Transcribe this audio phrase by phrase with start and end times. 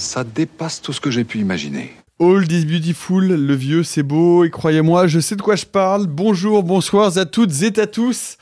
[0.00, 1.92] Ça dépasse tout ce que j'ai pu imaginer.
[2.18, 6.06] Old is beautiful, le vieux c'est beau, et croyez-moi, je sais de quoi je parle.
[6.06, 8.38] Bonjour, bonsoir à toutes et à tous.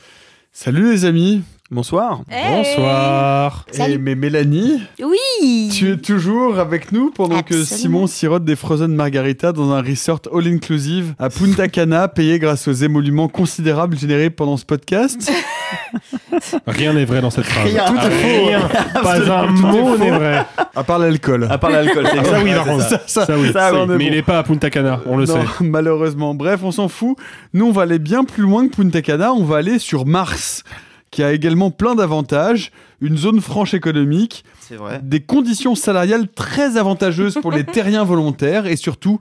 [0.53, 1.43] Salut les amis.
[1.73, 2.23] Bonsoir.
[2.31, 2.63] Hey.
[2.63, 3.67] Bonsoir.
[3.75, 5.69] Et mais Mélanie, Oui.
[5.73, 7.65] tu es toujours avec nous pendant que.
[7.65, 12.73] Simon sirote des frozen margarita dans un resort all-inclusive à Punta Cana, payé grâce aux
[12.73, 15.29] émoluments considérables générés pendant ce podcast.
[16.67, 17.65] Rien n'est vrai dans cette phrase.
[17.71, 17.85] Rien.
[17.87, 18.47] Tout est faux.
[18.47, 18.69] Rien.
[19.03, 20.45] Pas un mot n'est vrai.
[20.75, 21.47] À part l'alcool.
[21.51, 22.07] À part l'alcool.
[22.07, 22.89] Ah, ça oui, par contre.
[22.89, 23.53] ça, ça, Ça oui.
[23.53, 24.17] ça, Mais il bon.
[24.17, 25.47] est pas à Punta Cana, on le non, sait.
[25.65, 26.35] malheureusement.
[26.35, 27.17] Bref, on s'en fout.
[27.55, 29.33] Nous, on va aller bien plus loin que Punta Cana.
[29.33, 30.63] On va aller sur Mars,
[31.11, 32.71] qui a également plein d'avantages.
[33.01, 35.01] Une zone franche économique, C'est vrai.
[35.03, 39.21] des conditions salariales très avantageuses pour les terriens volontaires et surtout,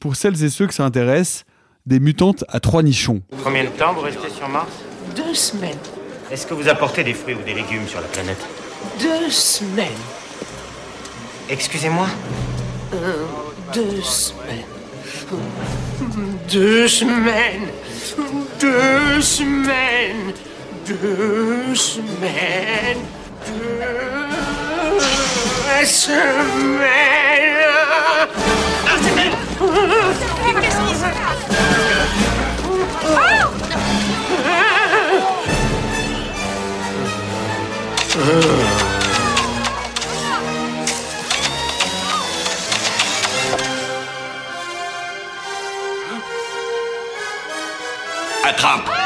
[0.00, 1.44] pour celles et ceux que ça intéresse,
[1.84, 3.20] des mutantes à trois nichons.
[3.44, 4.68] Combien de temps vous restez sur Mars?
[5.18, 5.76] Deux semaines.
[6.30, 8.38] Est-ce que vous apportez des fruits ou des légumes sur la planète
[9.00, 9.88] Deux semaines.
[11.48, 12.06] Excusez-moi
[12.94, 13.24] Euh,
[13.74, 14.64] deux semaines.
[16.50, 17.68] Deux semaines.
[18.60, 20.32] Deux semaines.
[20.86, 23.02] Deux semaines.
[23.46, 24.64] Deux
[25.84, 27.58] semaines.
[28.86, 29.30] Ah, c'est
[30.60, 31.08] Qu'est-ce qui se
[48.44, 48.97] Attrape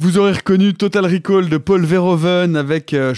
[0.00, 3.14] Vous aurez reconnu Total Recall de Paul Verhoeven avec euh,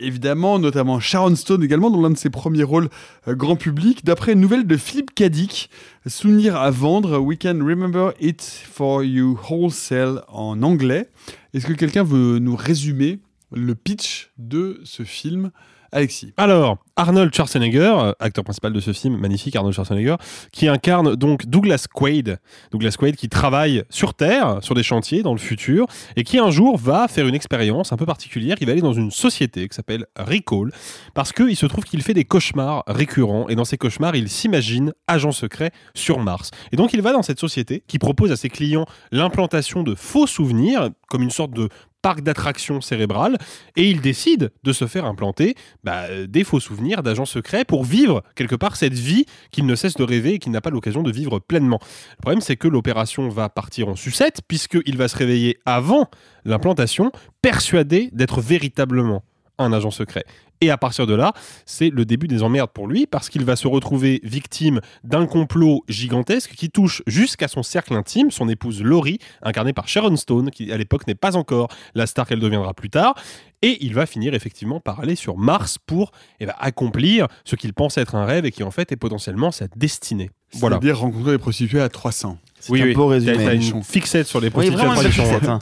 [0.00, 2.88] évidemment, notamment Sharon Stone également dans l'un de ses premiers rôles
[3.28, 4.04] euh, grand public.
[4.04, 5.70] D'après une nouvelle de Philippe Cadic,
[6.08, 11.08] Souvenir à vendre, We Can Remember It for You Wholesale en anglais.
[11.54, 13.20] Est-ce que quelqu'un veut nous résumer
[13.52, 15.52] le pitch de ce film?
[15.92, 16.32] Alexis.
[16.36, 20.16] Alors, Arnold Schwarzenegger, euh, acteur principal de ce film, magnifique Arnold Schwarzenegger,
[20.52, 22.38] qui incarne donc Douglas Quaid.
[22.72, 26.50] Douglas Quaid qui travaille sur Terre, sur des chantiers dans le futur, et qui un
[26.50, 28.56] jour va faire une expérience un peu particulière.
[28.60, 30.72] Il va aller dans une société qui s'appelle Recall,
[31.14, 34.92] parce qu'il se trouve qu'il fait des cauchemars récurrents, et dans ces cauchemars, il s'imagine
[35.06, 36.50] agent secret sur Mars.
[36.72, 40.26] Et donc, il va dans cette société qui propose à ses clients l'implantation de faux
[40.26, 41.68] souvenirs, comme une sorte de
[42.02, 43.38] parc d'attractions cérébrales
[43.76, 45.54] et il décide de se faire implanter
[45.84, 49.74] bah, euh, des faux souvenirs d'agents secrets pour vivre quelque part cette vie qu'il ne
[49.74, 51.80] cesse de rêver et qu'il n'a pas l'occasion de vivre pleinement.
[52.18, 56.08] Le problème c'est que l'opération va partir en sucette puisqu'il va se réveiller avant
[56.44, 57.10] l'implantation
[57.42, 59.24] persuadé d'être véritablement
[59.58, 60.24] un agent secret.
[60.60, 61.32] Et à partir de là,
[61.66, 65.84] c'est le début des emmerdes pour lui parce qu'il va se retrouver victime d'un complot
[65.88, 70.72] gigantesque qui touche jusqu'à son cercle intime, son épouse Laurie, incarnée par Sharon Stone, qui
[70.72, 73.14] à l'époque n'est pas encore la star qu'elle deviendra plus tard.
[73.62, 77.74] Et il va finir effectivement par aller sur Mars pour eh ben, accomplir ce qu'il
[77.74, 80.30] pense être un rêve et qui en fait est potentiellement sa destinée.
[80.50, 82.38] C'est-à-dire rencontrer les prostituées à 300.
[82.68, 82.94] Oui, un oui.
[82.94, 83.36] beau résumé.
[83.36, 85.58] T'as- t'as une fixette sur les Oui, prostituées hein.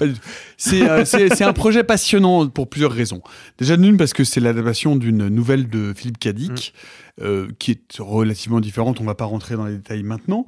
[0.57, 3.21] C'est euh, c'est- c'est un projet passionnant pour plusieurs raisons.
[3.59, 6.73] Déjà d'une parce que c'est l'adaptation d'une nouvelle de Philippe Cadic.
[7.23, 10.45] euh, qui est relativement différente, on va pas rentrer dans les détails maintenant,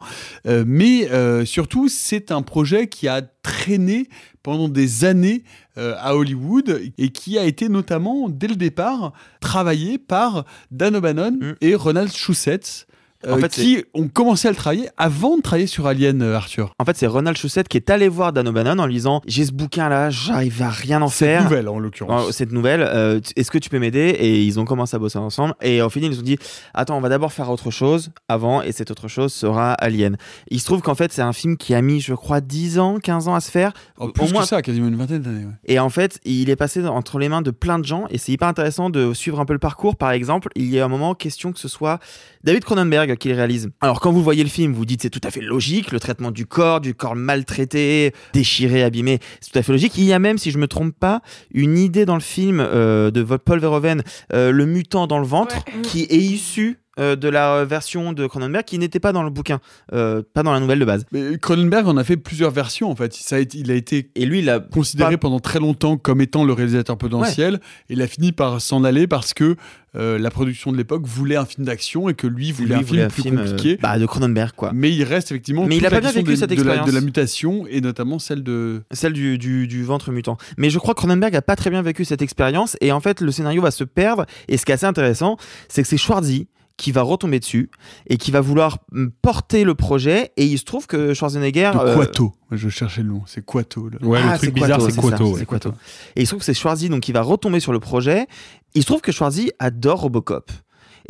[0.46, 4.11] Euh, mais euh, surtout c'est un projet qui a traîné
[4.43, 5.44] pendant des années
[5.78, 11.38] euh, à Hollywood et qui a été notamment dès le départ travaillé par Dan O'Bannon
[11.62, 12.87] et Ronald Shusett,
[13.26, 16.37] euh, En fait, qui ont commencé à le travailler avant de travailler sur Alien, euh,
[16.37, 16.73] Arthur.
[16.79, 19.44] En fait, c'est Ronald Shusett qui est allé voir Dan O'Bannon en lui disant J'ai
[19.44, 21.43] ce bouquin là, j'arrive à rien en faire.
[21.43, 22.29] Cette nouvelle, en l'occurrence.
[22.29, 24.09] Euh, Cette nouvelle, euh, est-ce que tu peux m'aider?
[24.19, 25.55] Et ils ont commencé à bosser ensemble.
[25.62, 26.38] Et au final, ils ont dit
[26.75, 30.17] Attends, on va d'abord faire autre chose avant, et cette autre chose sera Alien.
[30.50, 32.99] Il se trouve qu'en fait, c'est un film qui a mis, je crois, 10 ans,
[33.03, 33.73] 15 ans à se faire.
[33.99, 35.44] Oh, plus que ça, quasiment une vingtaine d'années.
[35.44, 35.53] ouais.
[35.67, 38.32] Et en fait, il est passé entre les mains de plein de gens et c'est
[38.32, 39.97] hyper intéressant de suivre un peu le parcours.
[39.97, 41.99] Par exemple, il y a un moment question que ce soit
[42.44, 43.70] David Cronenberg qui le réalise.
[43.81, 46.31] Alors quand vous voyez le film, vous dites c'est tout à fait logique, le traitement
[46.31, 49.96] du corps, du corps maltraité, déchiré, abîmé, c'est tout à fait logique.
[49.96, 51.22] Il y a même, si je me trompe pas,
[51.52, 54.02] une idée dans le film euh, de Paul Verhoeven,
[54.32, 58.64] euh, le mutant dans le ventre, qui est issu euh, de la version de Cronenberg
[58.64, 59.60] qui n'était pas dans le bouquin,
[59.92, 61.04] euh, pas dans la nouvelle de base.
[61.12, 63.12] Mais Cronenberg en a fait plusieurs versions en fait.
[63.14, 65.96] Ça a été- il a été Et lui, il a considéré pas- pendant très longtemps
[65.96, 67.60] comme étant le réalisateur potentiel.
[67.88, 69.56] Et il a fini par s'en aller parce que
[69.96, 72.82] euh, la production de l'époque voulait un film d'action et que lui voulait Lui un
[72.82, 73.78] voulait film un plus film, compliqué.
[73.80, 74.70] bah, de Cronenberg quoi.
[74.74, 76.62] Mais il reste effectivement Mais il a la pas bien vécu de, cette de la,
[76.62, 77.04] de la expérience.
[77.04, 80.36] mutation et notamment celle de celle du, du, du ventre mutant.
[80.58, 83.20] Mais je crois que Cronenberg a pas très bien vécu cette expérience et en fait
[83.22, 85.36] le scénario va se perdre et ce qui est assez intéressant
[85.68, 86.48] c'est que c'est Schwarzy
[86.78, 87.70] qui va retomber dessus
[88.06, 91.78] et qui va vouloir mm, porter le projet et il se trouve que Schwarzenegger de
[91.80, 92.32] euh, Quato.
[92.52, 93.22] Je cherchais le nom.
[93.26, 93.90] C'est Quato.
[93.90, 95.32] le- Ouais, ah, le truc bizarre, c'est ça, Quato.
[95.32, 95.38] ouais.
[95.40, 95.75] c'est Quato.
[96.16, 98.26] Et il se trouve que c'est Schwarzy donc qui va retomber sur le projet.
[98.75, 100.50] Il se trouve que Schwarzy adore Robocop.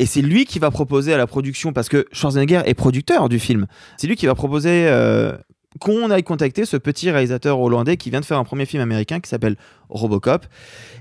[0.00, 3.38] Et c'est lui qui va proposer à la production, parce que Schwarzenegger est producteur du
[3.38, 3.66] film,
[3.96, 5.36] c'est lui qui va proposer euh,
[5.80, 9.20] qu'on aille contacter ce petit réalisateur hollandais qui vient de faire un premier film américain
[9.20, 9.56] qui s'appelle
[9.90, 10.46] Robocop.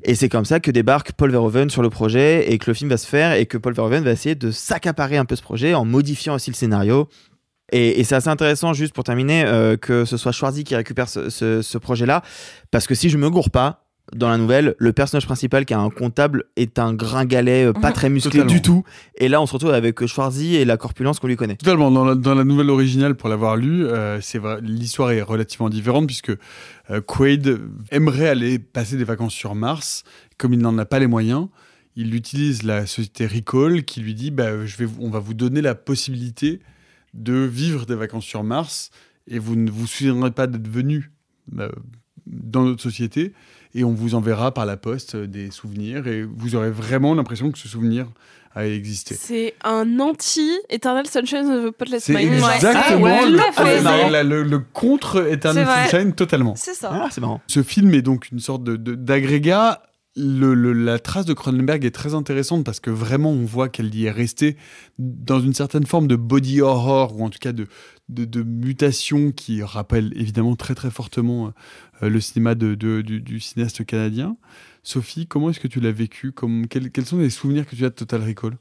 [0.03, 2.89] Et c'est comme ça que débarque Paul Verhoeven sur le projet et que le film
[2.89, 5.73] va se faire et que Paul Verhoeven va essayer de s'accaparer un peu ce projet
[5.73, 7.07] en modifiant aussi le scénario.
[7.73, 11.29] Et, c'est assez intéressant, juste pour terminer, euh, que ce soit Schwarzy qui récupère ce,
[11.29, 12.21] ce- ce projet-là,
[12.71, 15.79] parce que si je me gourre pas, dans la nouvelle, le personnage principal qui a
[15.79, 18.53] un comptable est un gringalet euh, pas très musclé Totalement.
[18.53, 18.83] du tout.
[19.17, 21.57] Et là, on se retrouve avec Schwarzy et la corpulence qu'on lui connaît.
[21.57, 21.91] Totalement.
[21.91, 25.69] Dans la, dans la nouvelle originale, pour l'avoir lu, euh, c'est vrai, l'histoire est relativement
[25.69, 26.31] différente puisque
[26.89, 27.59] euh, Quaid
[27.91, 30.03] aimerait aller passer des vacances sur Mars.
[30.37, 31.47] Comme il n'en a pas les moyens,
[31.97, 35.33] il utilise la société Recall qui lui dit bah, je vais, vous- on va vous
[35.33, 36.61] donner la possibilité
[37.13, 38.91] de vivre des vacances sur Mars
[39.27, 41.11] et vous ne vous souviendrez pas d'être venu
[41.59, 41.69] euh,
[42.25, 43.33] dans notre société
[43.79, 47.51] et on vous enverra par la poste euh, des souvenirs et vous aurez vraiment l'impression
[47.51, 48.07] que ce souvenir
[48.55, 49.13] a existé.
[49.15, 52.33] C'est un anti-Eternal Sunshine of the Spotless C'est Mind.
[52.33, 55.67] exactement Ah ouais, le, la- la- le- le contre Eternal.
[55.89, 56.55] Sunshine totalement.
[56.55, 56.89] C'est ça.
[56.91, 57.39] Ah, c'est marrant.
[57.47, 59.83] Ce film est donc une sorte de- de- d'agrégat.
[60.19, 63.93] Le- le- la trace de Cronenberg est très intéressante parce que vraiment on voit qu'elle
[63.93, 64.57] y est restée
[64.97, 67.67] dans une certaine forme de body horror ou en tout cas de,
[68.09, 71.51] de, de mutation qui rappelle évidemment très très fortement euh,
[72.01, 74.37] le cinéma de, du, cinéaste canadien.
[74.83, 76.31] Sophie, comment est-ce que tu l'as vécu?
[76.31, 78.57] Comme, quels sont les souvenirs que tu as de Total Recall?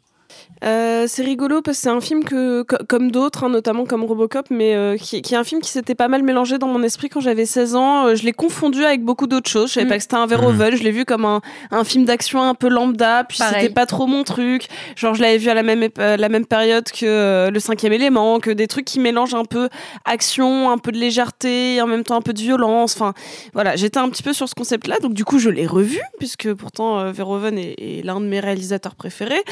[0.65, 4.05] Euh, c'est rigolo parce que c'est un film que, co- comme d'autres, hein, notamment comme
[4.05, 6.83] Robocop, mais euh, qui, qui est un film qui s'était pas mal mélangé dans mon
[6.83, 8.07] esprit quand j'avais 16 ans.
[8.07, 9.69] Euh, je l'ai confondu avec beaucoup d'autres choses.
[9.69, 9.89] Je savais Mm.
[9.91, 10.75] pas que c'était un Verhoeven.
[10.75, 13.25] Je l'ai vu comme un, un film d'action un peu lambda.
[13.25, 13.61] Puis Pareil.
[13.61, 14.67] c'était pas trop mon truc.
[14.97, 17.93] Genre, je l'avais vu à la même, ép- la même période que euh, Le Cinquième
[17.93, 19.69] Élément, que des trucs qui mélangent un peu
[20.07, 22.95] action, un peu de légèreté, et en même temps un peu de violence.
[22.95, 23.13] Enfin,
[23.53, 24.97] voilà, j'étais un petit peu sur ce concept-là.
[25.03, 28.41] Donc, du coup, je l'ai revu, puisque pourtant, euh, Verhoeven est, est l'un de mes
[28.41, 29.43] réalisateurs préférés.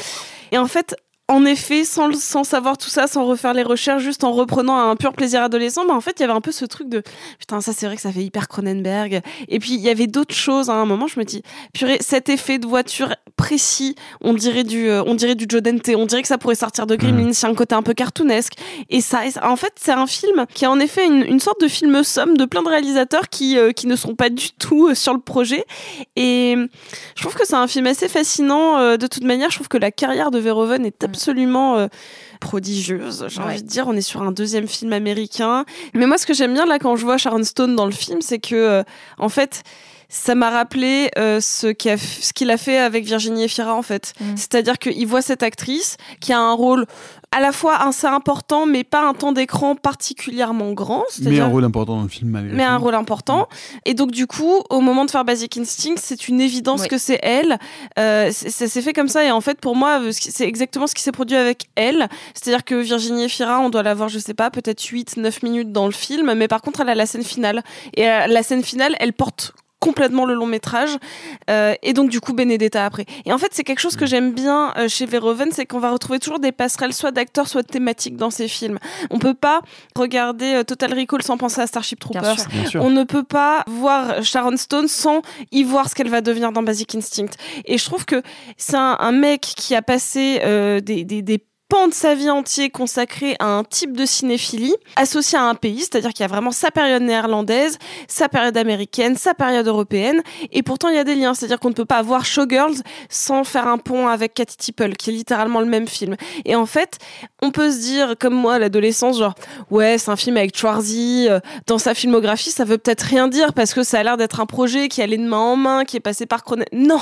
[0.51, 0.95] Et en fait, fait,
[1.27, 4.77] en effet, sans, le- sans savoir tout ça, sans refaire les recherches, juste en reprenant
[4.89, 7.01] un pur plaisir adolescent, bah en fait, il y avait un peu ce truc de
[7.39, 9.21] putain, ça c'est vrai que ça fait hyper Cronenberg.
[9.47, 10.69] Et puis il y avait d'autres choses.
[10.69, 10.73] hein.
[10.75, 11.41] À un moment, je me dis
[11.73, 15.89] purée, cet effet de voiture précis, on dirait du, euh, on dirait du Joe Dante,
[15.95, 17.33] on dirait que ça pourrait sortir de Gremlins.
[17.33, 18.53] C'est un côté un peu cartoonesque.
[18.89, 21.39] Et ça, et ça- en fait, c'est un film qui a en effet une, une
[21.39, 24.51] sorte de film somme de plein de réalisateurs qui, euh, qui ne sont pas du
[24.51, 25.65] tout euh, sur le projet.
[26.15, 26.55] Et
[27.15, 28.77] je trouve que c'est un film assez fascinant.
[28.77, 31.87] euh, de toute manière, je trouve que la carrière de Verhoeven est absolument euh,
[32.39, 33.25] prodigieuse.
[33.29, 33.45] J'ai Ouais.
[33.47, 35.65] envie de dire, on est sur un deuxième film américain.
[35.93, 38.21] Mais moi, ce que j'aime bien là quand je vois Sharon Stone dans le film,
[38.21, 38.83] c'est que, euh,
[39.17, 39.63] en fait,
[40.07, 44.13] ça m'a rappelé euh, ce qu'il a, fait avec Virginie Efira en fait.
[44.35, 46.85] C'est-à-dire qu'il voit cette actrice qui a un rôle
[47.35, 51.03] à la fois assez important, mais pas un temps d'écran particulièrement grand.
[51.21, 52.69] Mais un rôle important dans le film malgré mais tout.
[52.69, 53.49] un rôle important.
[53.83, 57.19] Et donc, du coup, au moment de faire Basic Instinct, c'est une évidence que c'est
[57.21, 57.59] elle.
[57.99, 59.25] Euh, ça s'est fait comme ça.
[59.25, 62.07] Et en fait, pour moi, euh, c'est exactement ce qui s'est produit avec elle.
[62.33, 65.73] C'est-à-dire que Virginie Efira, on doit la voir, je sais pas, peut-être 8, 9 minutes
[65.73, 66.33] dans le film.
[66.35, 67.63] Mais par contre, elle a la scène finale.
[67.97, 69.53] Et euh, la scène finale, elle porte
[69.87, 70.93] complètement le long métrage
[71.49, 73.05] Euh, et donc du coup Benedetta après.
[73.25, 75.91] Et en fait c'est quelque chose que j'aime bien euh, chez Verhoeven c'est qu'on va
[75.91, 78.79] retrouver toujours des passerelles soit d'acteurs soit de thématiques dans ses films.
[79.11, 79.59] On peut pas
[79.95, 82.39] regarder euh, Total Recall sans penser à Starship Troopers.
[82.39, 82.49] sûr.
[82.49, 82.81] Bien sûr.
[82.83, 86.63] on ne peut pas voir Sharon Stone sans y voir ce qu'elle va devenir dans
[86.63, 87.33] Basic Instinct.
[87.65, 88.21] Et je trouve que
[88.57, 92.29] c'est un, un mec qui a passé euh, des, des, des pan de sa vie
[92.29, 96.27] entier consacré à un type de cinéphilie associé à un pays, c'est-à-dire qu'il y a
[96.27, 101.03] vraiment sa période néerlandaise, sa période américaine, sa période européenne, et pourtant il y a
[101.03, 104.57] des liens, c'est-à-dire qu'on ne peut pas voir Showgirls sans faire un pont avec Cathy
[104.57, 106.15] Tipple, qui est littéralement le même film.
[106.45, 106.99] Et en fait,
[107.41, 109.33] on peut se dire, comme moi à l'adolescence, genre,
[109.71, 113.53] ouais, c'est un film avec Schwarzy, euh, dans sa filmographie, ça veut peut-être rien dire
[113.53, 115.97] parce que ça a l'air d'être un projet qui allait de main en main, qui
[115.97, 116.65] est passé par Cronen.
[116.85, 116.99] Non,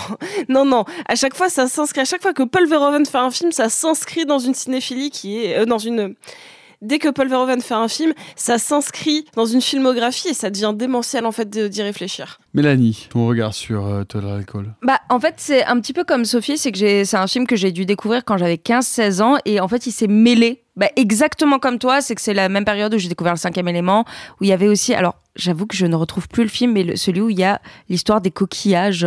[0.47, 0.85] non, non.
[1.09, 3.67] À chaque fois, ça s'inscrit, à chaque fois que Paul Verhoeven fait un film, ça
[3.67, 6.15] s'inscrit dans une cinéphilie qui est euh, dans une
[6.81, 10.73] dès que Paul Verhoeven fait un film, ça s'inscrit dans une filmographie et ça devient
[10.75, 12.39] démentiel en fait d'y réfléchir.
[12.53, 16.25] Mélanie, ton regard sur euh, Total Recall Bah en fait c'est un petit peu comme
[16.25, 19.37] Sophie, c'est que j'ai c'est un film que j'ai dû découvrir quand j'avais 15-16 ans
[19.45, 22.65] et en fait il s'est mêlé bah, exactement comme toi, c'est que c'est la même
[22.65, 24.05] période où j'ai découvert le cinquième élément,
[24.41, 26.83] où il y avait aussi, alors j'avoue que je ne retrouve plus le film, mais
[26.83, 29.05] le- celui où il y a l'histoire des coquillages.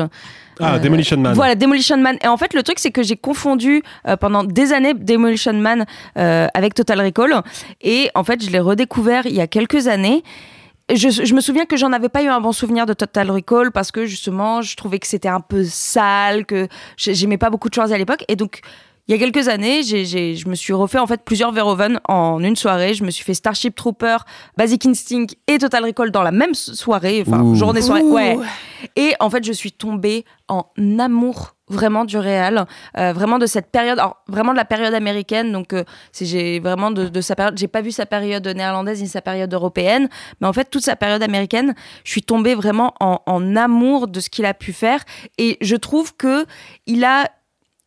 [0.60, 1.34] Ah, Euh, Demolition Man.
[1.34, 2.16] Voilà, Demolition Man.
[2.22, 5.84] Et en fait, le truc, c'est que j'ai confondu euh, pendant des années Demolition Man
[6.18, 7.42] euh, avec Total Recall.
[7.80, 10.22] Et en fait, je l'ai redécouvert il y a quelques années.
[10.94, 13.72] Je, je me souviens que j'en avais pas eu un bon souvenir de Total Recall
[13.72, 17.68] parce que justement, je trouvais que c'était un peu sale, que j'ai- j'aimais pas beaucoup
[17.68, 18.24] de choses à l'époque.
[18.28, 18.60] Et donc,
[19.08, 22.56] il y a quelques années, je me suis refait en fait plusieurs Verhoeven en une
[22.56, 22.92] soirée.
[22.92, 24.16] Je me suis fait Starship Trooper,
[24.56, 27.54] Basic Instinct et Total Recall dans la même soirée, enfin Ouh.
[27.54, 28.02] journée soirée.
[28.02, 28.12] Ouh.
[28.14, 28.38] Ouais.
[28.96, 30.64] Et en fait, je suis tombée en
[30.98, 32.64] amour vraiment du réel,
[32.96, 35.52] euh, vraiment de cette période, alors vraiment de la période américaine.
[35.52, 37.56] Donc, euh, c'est j'ai vraiment de, de sa période.
[37.58, 40.08] J'ai pas vu sa période néerlandaise ni sa période européenne,
[40.40, 44.18] mais en fait toute sa période américaine, je suis tombée vraiment en, en amour de
[44.18, 45.00] ce qu'il a pu faire.
[45.38, 46.44] Et je trouve que
[46.86, 47.30] il a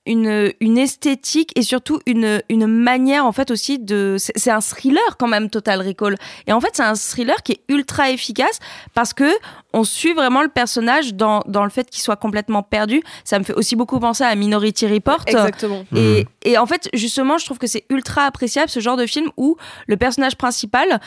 [0.10, 5.18] une, une esthétique et surtout une, une manière en fait aussi de c'est un thriller
[5.20, 6.16] quand même Total Recall.
[6.48, 8.60] Et en fait c'est un thriller qui est ultra efficace
[8.96, 9.32] parce que
[9.72, 13.04] on suit vraiment le personnage dans, dans le fait qu'il soit complètement perdu.
[13.24, 15.22] Ça me fait aussi beaucoup penser à Minority Report.
[15.28, 15.86] Exactement.
[15.96, 19.30] et, et en fait justement je trouve que c'est ultra appréciable ce genre de film
[19.38, 21.00] où le personnage principal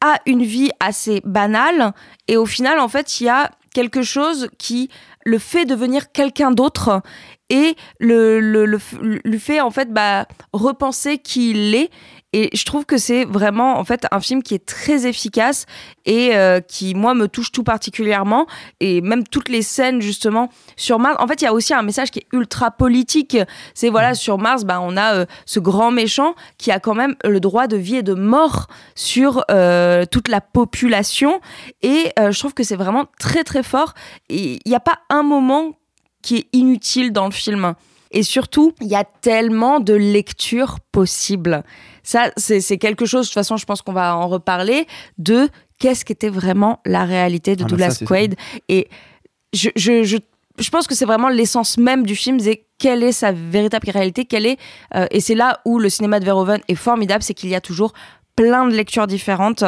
[0.00, 1.92] a une vie assez banale
[2.26, 4.90] et au final en fait il y a quelque chose qui
[5.24, 7.02] le fait devenir quelqu'un d'autre
[7.48, 8.78] et le, le,
[9.24, 11.90] lui fait en fait bah, repenser qui il est
[12.32, 15.66] et je trouve que c'est vraiment en fait un film qui est très efficace
[16.06, 18.46] et euh, qui moi me touche tout particulièrement.
[18.80, 21.16] Et même toutes les scènes justement sur Mars.
[21.20, 23.36] En fait il y a aussi un message qui est ultra politique.
[23.74, 27.16] C'est voilà sur Mars bah on a euh, ce grand méchant qui a quand même
[27.24, 31.40] le droit de vie et de mort sur euh, toute la population.
[31.82, 33.94] Et je trouve que c'est vraiment très très fort.
[34.28, 35.78] Et il n'y a pas un moment
[36.22, 37.74] qui est inutile dans le film
[38.12, 41.64] et surtout, il y a tellement de lectures possibles.
[42.02, 44.86] Ça, c'est quelque chose, de toute façon, je pense qu'on va en reparler,
[45.18, 48.34] de qu'est-ce qu'était vraiment la réalité de Ah, Douglas ça, Quaid.
[48.68, 48.88] Et
[49.52, 50.16] je, je, je,
[50.58, 54.24] je pense que c'est vraiment l'essence même du film, c'est quelle est sa véritable réalité,
[54.24, 54.58] quelle est...
[54.96, 57.60] euh, et c'est là où le cinéma de Verhoeven est formidable, c'est qu'il y a
[57.60, 57.92] toujours
[58.34, 59.62] plein de lectures différentes.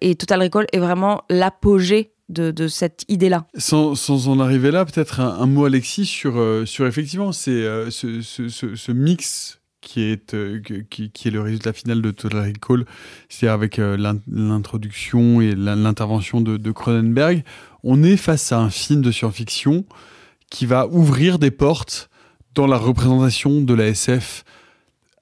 [0.00, 3.46] Et Total Recall est vraiment l'apogée de, cette idée-là.
[3.56, 8.92] Sans, en arriver là, peut-être un, mot, Alexis, sur, euh, sur effectivement c'est, euh, ce,
[8.92, 10.60] mix qui est, euh,
[10.90, 12.84] qui, est le résultat final de Total Recall,
[13.28, 17.44] c'est-à-dire avec l'in- l'introduction et l'intervention de, de Cronenberg.
[17.82, 19.84] On est face à un film de science-fiction
[20.50, 22.10] qui va ouvrir des portes
[22.54, 24.44] dans la représentation de la SF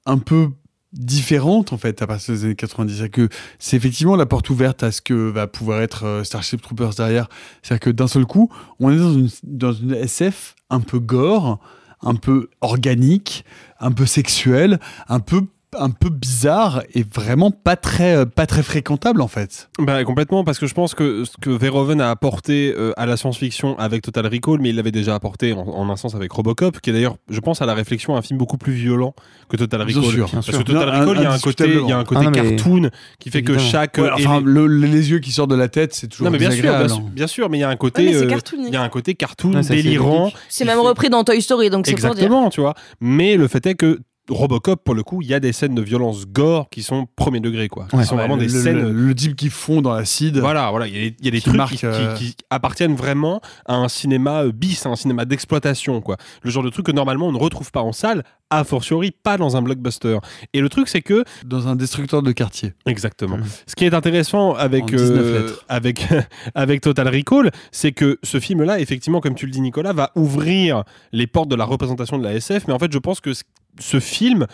[0.07, 0.49] un peu
[0.93, 3.29] différente en fait à partir des années 90 C'est-à-dire que
[3.59, 7.29] c'est effectivement la porte ouverte à ce que va pouvoir être euh, Starship Troopers derrière.
[7.63, 11.59] C'est-à-dire que d'un seul coup on est dans une, dans une SF un peu gore
[12.03, 13.45] un peu organique
[13.79, 15.43] un peu sexuelle un peu
[15.79, 20.43] un peu bizarre et vraiment pas très euh, pas très fréquentable en fait Bah, complètement,
[20.43, 24.03] parce que je pense que ce que Verhoeven a apporté euh, à la science-fiction avec
[24.03, 26.93] Total Recall, mais il l'avait déjà apporté en, en un sens avec Robocop, qui est
[26.93, 29.15] d'ailleurs, je pense, à la réflexion, un film beaucoup plus violent
[29.49, 30.11] que Total Bien Recall.
[30.13, 30.65] sûr, parce bien que sûr.
[30.65, 32.91] Total Non, Recall, il y a un côté, il y a un côté Ah cartoon
[33.21, 33.99] qui fait que chaque.
[33.99, 36.51] Ouais, enfin le- les yeux qui sortent de la tête c'est toujours non mais bien
[36.51, 37.11] sûr, bien sûr, hein.
[37.13, 38.67] bien sûr, mais il y a un Ouais, côté, euh, cartoonique.
[38.69, 40.33] il y a un côté cartoon Ouais, délirant.
[40.49, 42.11] C'est même fait- repris dans Toy Story, donc c'est pour dire.
[42.11, 42.75] Exactement, tu vois.
[43.01, 44.01] Mais le fait est que
[44.31, 47.41] Robocop, pour le coup, il y a des scènes de violence gore qui sont premier
[47.41, 47.87] degré, quoi.
[47.91, 48.05] Qui Ouais.
[48.05, 48.81] sont Ouais, vraiment le, des le- scènes.
[48.81, 51.31] le, le type qui fond dans l'acide Voilà, voilà, il y a, il y a
[51.33, 54.97] des trucs qui, euh, qui- qui appartiennent vraiment à un cinéma euh, bis, à un
[54.97, 56.17] cinéma d'exploitation, quoi.
[56.43, 58.23] Le genre de truc que normalement on ne retrouve pas en salle,
[58.53, 60.19] a fortiori pas dans un blockbuster.
[60.55, 63.37] Et le truc, c'est que dans un destructeur de quartier Exactement.
[63.37, 63.45] Mhm.
[63.67, 66.05] Ce qui est intéressant avec 19 euh, avec
[66.57, 70.83] avec Total Recall, c'est que ce film-là, effectivement, comme tu le dis, Nicolas, va ouvrir
[71.13, 72.65] les portes de la représentation de la SF.
[72.67, 73.45] Mais en fait, je pense que ce-
[73.79, 74.47] ce film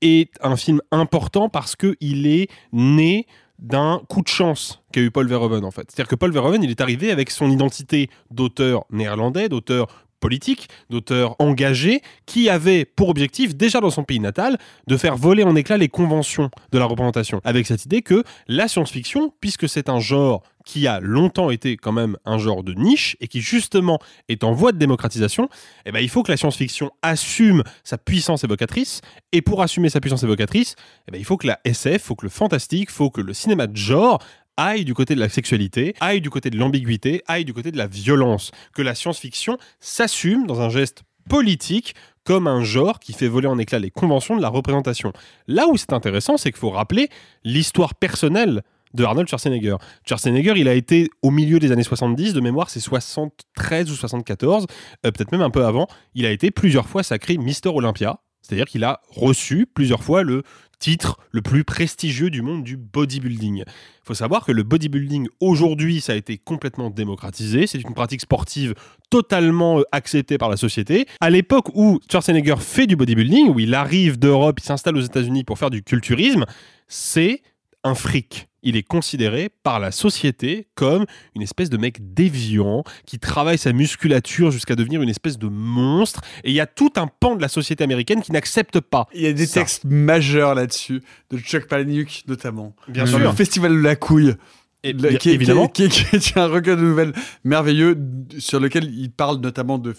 [0.00, 3.26] est un film important parce que il est né
[3.58, 5.90] d'un coup de chance qu'a eu Paul Verhoeven en fait.
[5.90, 9.88] C'est-à-dire que Paul Verhoeven, il est arrivé avec son identité d'auteur néerlandais, d'auteur
[10.20, 15.42] politiques, d'auteurs engagés, qui avaient pour objectif, déjà dans son pays natal, de faire voler
[15.42, 19.88] en éclats les conventions de la représentation, avec cette idée que la science-fiction, puisque c'est
[19.88, 23.98] un genre qui a longtemps été quand même un genre de niche et qui justement
[24.28, 25.48] est en voie de démocratisation,
[25.84, 29.00] eh ben, il faut que la science-fiction assume sa puissance évocatrice.
[29.32, 30.76] Et pour assumer sa puissance évocatrice,
[31.08, 33.66] eh ben, il faut que la SF, faut que le fantastique, faut que le cinéma
[33.66, 34.22] de genre
[34.56, 37.76] aille du côté de la sexualité, aille du côté de l'ambiguïté, aille du côté de
[37.76, 38.52] la violence.
[38.72, 43.58] Que la science-fiction s'assume dans un geste politique comme un genre qui fait voler en
[43.58, 45.12] éclats les conventions de la représentation.
[45.48, 47.08] Là où c'est intéressant, c'est qu'il faut rappeler
[47.42, 48.62] l'histoire personnelle
[48.94, 49.76] de Arnold Schwarzenegger.
[50.06, 54.66] Schwarzenegger, il a été au milieu des années 70, de mémoire c'est 73 ou 74,
[55.06, 58.66] euh, peut-être même un peu avant, il a été plusieurs fois sacré Mister Olympia, c'est-à-dire
[58.66, 60.42] qu'il a reçu plusieurs fois le
[60.80, 63.58] titre le plus prestigieux du monde du bodybuilding.
[63.58, 63.64] Il
[64.02, 67.66] faut savoir que le bodybuilding aujourd'hui, ça a été complètement démocratisé.
[67.66, 68.74] C'est une pratique sportive
[69.10, 71.06] totalement euh, acceptée par la société.
[71.20, 75.44] À l'époque où Schwarzenegger fait du bodybuilding, où il arrive d'Europe, il s'installe aux États-Unis
[75.44, 76.46] pour faire du culturisme,
[76.88, 77.42] c'est
[77.84, 78.49] un fric.
[78.62, 83.72] Il est considéré par la société comme une espèce de mec déviant qui travaille sa
[83.72, 86.20] musculature jusqu'à devenir une espèce de monstre.
[86.44, 89.06] Et il y a tout un pan de la société américaine qui n'accepte pas.
[89.14, 89.60] Il y a des ça.
[89.60, 92.74] textes majeurs là-dessus, de Chuck Palahniuk notamment.
[92.88, 93.18] Bien Dans sûr.
[93.18, 94.34] Le Festival de la couille.
[94.82, 95.68] Et Le- qui, est- évidemment.
[95.68, 97.12] qui qui qui un recueil de nouvelles
[97.44, 97.98] merveilleux
[98.38, 99.94] sur lequel il parle notamment de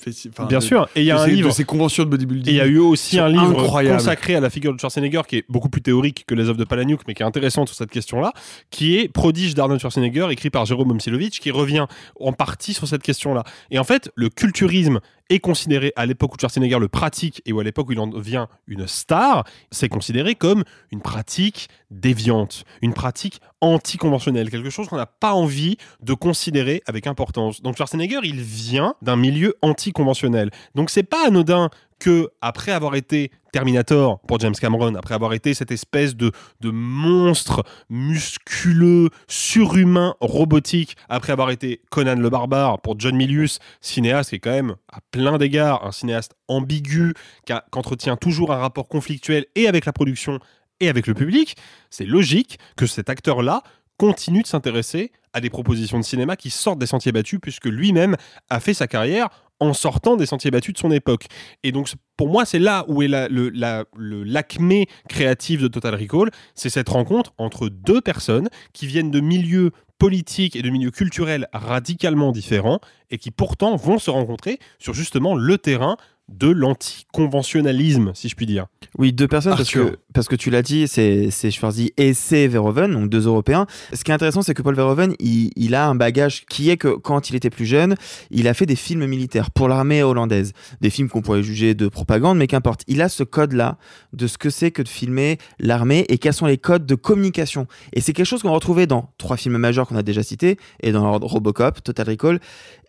[0.50, 0.90] Bien de- sûr.
[0.96, 1.50] Et il y a un ces- livre.
[1.50, 2.50] de ces conventions de bodybuilding.
[2.50, 3.98] Et il y a eu aussi un livre incroyable.
[3.98, 6.64] consacré à la figure de Schwarzenegger qui est beaucoup plus théorique que les œuvres de
[6.64, 8.34] Palahniuk, mais qui est intéressant sur cette question-là,
[8.72, 11.86] qui est Prodige d'Arnold Schwarzenegger, écrit par Jérôme Momsilovitch, qui revient
[12.20, 13.44] en partie sur cette question-là.
[13.70, 15.00] Et en fait, le culturisme
[15.32, 18.08] est considéré à l'époque où Schwarzenegger le pratique et où à l'époque où il en
[18.08, 24.98] devient une star, c'est considéré comme une pratique déviante, une pratique anticonventionnelle, quelque chose qu'on
[24.98, 27.62] n'a pas envie de considérer avec importance.
[27.62, 30.52] Donc Schwarzenegger, il vient d'un milieu anticonventionnel.
[30.76, 31.70] Donc c'est pas anodin
[32.02, 36.32] que après avoir été Terminator pour James Cameron, après avoir été cette espèce de,
[36.64, 44.38] monstre musculeux, surhumain, robotique, après avoir été Conan le barbare pour John Milius, cinéaste qui
[44.38, 47.14] est quand même à plein d'égards un cinéaste ambigu,
[47.46, 50.40] qu'entretient toujours un rapport conflictuel et avec la production
[50.80, 51.56] et avec le public,
[51.92, 53.62] c'est logique que cet acteur-là
[53.98, 58.16] continue de s'intéresser à des propositions de cinéma qui sortent des sentiers battus, puisque lui-même
[58.50, 59.30] a fait sa carrière
[59.62, 61.28] en sortant des sentiers battus de son époque.
[61.64, 65.96] Et donc, pour moi, c'est là où est la- le, la- l'acmé créatif de Total
[65.96, 70.90] Recall, c'est cette rencontre entre deux personnes qui viennent de milieux politiques et de milieux
[70.92, 72.80] culturels radicalement différents
[73.12, 75.96] et qui pourtant vont se rencontrer sur justement le terrain
[76.32, 78.68] de l'anticonventionnalisme, si je puis dire.
[78.98, 82.92] Oui, deux personnes, parce que, parce que tu l'as dit, c'est Schwarzy et c'est Verhoeven,
[82.92, 83.68] donc deux Européens.
[83.94, 86.78] Ce qui est intéressant, c'est que Paul Verhoeven, il, il a un bagage qui est
[86.78, 87.96] que quand il était plus jeune,
[88.32, 90.54] il a fait des films militaires pour l'armée hollandaise.
[90.82, 92.84] Des films qu'on pourrait juger de propagande, mais qu'importe.
[92.88, 93.78] Il a ce code-là
[94.14, 97.68] de ce que c'est que de filmer l'armée et quels sont les codes de communication.
[97.94, 100.92] Et c'est quelque chose qu'on retrouvait dans trois films majeurs qu'on a déjà cités, et
[100.92, 102.40] dans Robocop, Total Recall,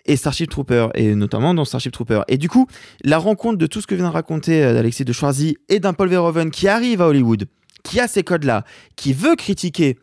[0.05, 2.23] et Starship Trooper, et notamment dans Starship Trooper.
[2.27, 2.67] Et du coup,
[3.05, 5.93] la rencontre de tout ce que vient de raconter euh, Alexis de Schwarzy et d'un
[5.93, 7.47] Paul Verhoeven qui arrive à Hollywood,
[7.83, 8.65] qui a ces codes-là,
[8.97, 9.99] qui veut critiquer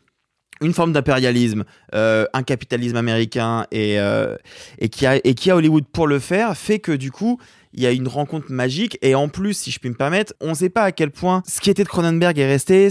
[0.62, 1.63] une forme d'impérialisme,
[1.94, 4.36] euh, un capitalisme américain et, euh,
[4.80, 7.39] et, qui a, Hollywood pour le faire, fait que du coup,
[7.74, 8.98] il y a une rencontre magique.
[9.02, 11.44] Et en plus, si je puis me permettre, on ne sait pas à quel point
[11.48, 12.89] ce qui était de Cronenberg est resté,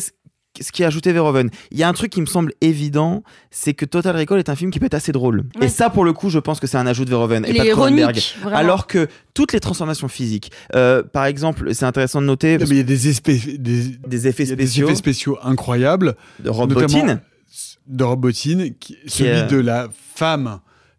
[0.60, 1.50] ce qui a ajouté Verhoeven.
[1.70, 4.56] Il y a un truc qui me semble évident, c'est que Total Recall est un
[4.56, 5.44] film qui peut être assez drôle.
[5.60, 5.66] Ouais.
[5.66, 7.58] Et ça, pour le coup, je pense que c'est un ajout de Verhoeven Il et
[7.58, 8.18] pas de Cronenberg.
[8.52, 12.76] Alors que toutes les transformations physiques, euh, par exemple, c'est intéressant de noter Mais il
[12.76, 16.16] y a des, espèces, des, des effets il y a des spéciaux effets spéciaux incroyables.
[16.40, 17.20] de Rob notamment Bottin.
[17.86, 20.58] De Rob Bottin, qui- celui est- de la femme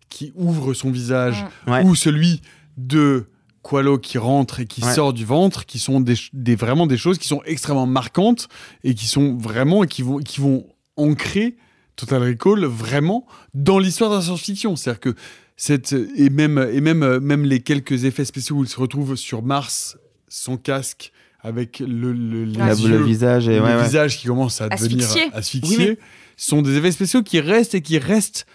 [0.09, 1.83] qui ouvre son visage, Ouais.
[1.83, 2.41] ou celui
[2.77, 3.25] de
[3.63, 4.93] Qualo qui rentre et qui Ouais.
[4.93, 8.47] sort du ventre, qui sont des, vraiment des choses qui sont extrêmement marquantes
[8.83, 10.65] et qui sont vraiment et qui vont, qui vont
[10.97, 11.55] ancrer
[11.95, 14.75] Total Recall vraiment dans l'histoire de la science-fiction.
[14.75, 15.15] C'est-à-dire que
[15.57, 19.43] cette, et même, et même, même les quelques effets spéciaux où il se retrouve sur
[19.43, 19.97] Mars
[20.29, 23.83] sans casque avec le, le, les La- yeux, le visage et le ouais, ouais.
[23.83, 25.29] visage qui commence à devenir Asphyxié.
[25.33, 25.97] asphyxié, Oui, mais-
[26.37, 28.45] sont des effets spéciaux qui restent et qui restent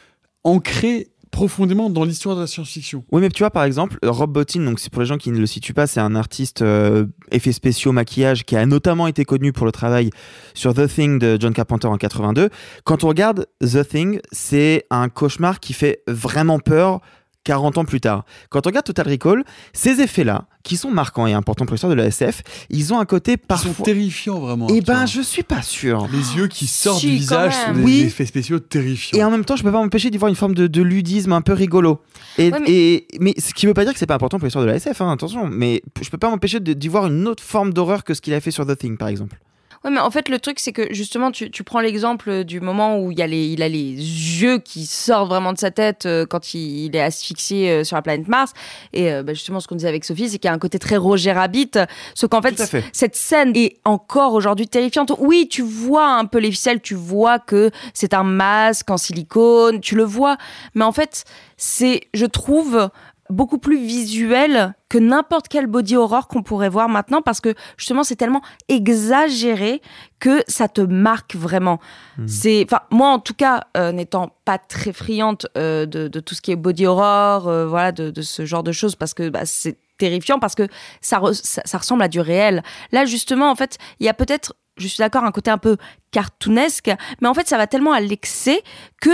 [0.43, 3.05] ancrés profondément dans l'histoire de la science-fiction.
[3.11, 5.39] Oui, mais tu vois, par exemple, Rob Bottin, donc c'est pour les gens qui ne
[5.39, 9.53] le situent pas, c'est un artiste euh, effets spéciaux, maquillage, qui a notamment été connu
[9.53, 10.11] pour le travail
[10.55, 12.51] sur The Thing de John Carpenter en 82.
[12.85, 17.01] Quand on regarde The Thing, c'est un cauchemar qui fait vraiment peur
[17.45, 18.25] 40 ans plus tard.
[18.51, 21.97] Quand on regarde Total Recall, ces effets-là, qui sont marquants et importants pour l'histoire de
[21.97, 23.71] la SF, ils ont un côté parfois...
[23.71, 24.67] Ils sont terrifiants, vraiment.
[24.71, 26.09] Eh ben, je suis pas sûr.
[26.11, 28.01] Les yeux qui sortent Si, du visage sont des Oui.
[28.01, 29.19] effets spéciaux terrifiants.
[29.19, 31.33] Et en même temps, je peux pas m'empêcher d'y voir une forme de, de ludisme
[31.33, 32.01] un peu rigolo.
[32.39, 34.47] Et, Ouais, mais- et- mais ce qui veut pas dire que c'est pas important pour
[34.47, 35.47] l'histoire de la SF, hein, attention.
[35.47, 38.33] Mais je peux pas m'empêcher de- d'y voir une autre forme d'horreur que ce qu'il
[38.33, 39.39] a fait sur The Thing, par exemple.
[39.85, 42.99] Ouais, mais en fait, le truc, c'est que justement, tu, tu prends l'exemple du moment
[42.99, 46.07] où il, y a les, il a les yeux qui sortent vraiment de sa tête
[46.07, 48.55] euh, quand il, il est asphyxié euh, sur la planète Mars.
[48.95, 50.79] Et euh, bah, justement, ce qu'on disait avec Sophie, c'est qu'il y a un côté
[50.79, 51.73] très Roger Rabbit.
[52.15, 52.83] Sauf qu'en fait, fait.
[52.95, 55.13] cette scène est encore aujourd'hui terrifiante.
[55.19, 59.81] Oui, tu vois un peu les ficelles, tu vois que c'est un masque en silicone,
[59.81, 60.39] tu le vois.
[60.75, 61.25] Mais en fait,
[61.59, 62.89] c'est, je trouve,
[63.31, 68.05] beaucoup plus visuel que n'importe quel body horror qu'on pourrait voir maintenant parce que justement
[68.05, 69.81] c'est tellement exagéré
[70.21, 71.81] que ça te marque vraiment.
[72.27, 76.35] C'est, enfin moi en tout cas euh, n'étant pas très friande euh, de, de tout
[76.35, 79.29] ce qui est body horror, euh, voilà de, de ce genre de choses parce que
[79.31, 80.69] bah, c'est terrifiant parce que
[81.01, 82.63] ça, re- ça ça ressemble à du réel.
[82.93, 85.77] Là justement en fait il y a peut-être je suis d'accord un côté un peu
[86.11, 88.63] cartoonesque mais en fait ça va tellement à l'excès
[89.01, 89.11] que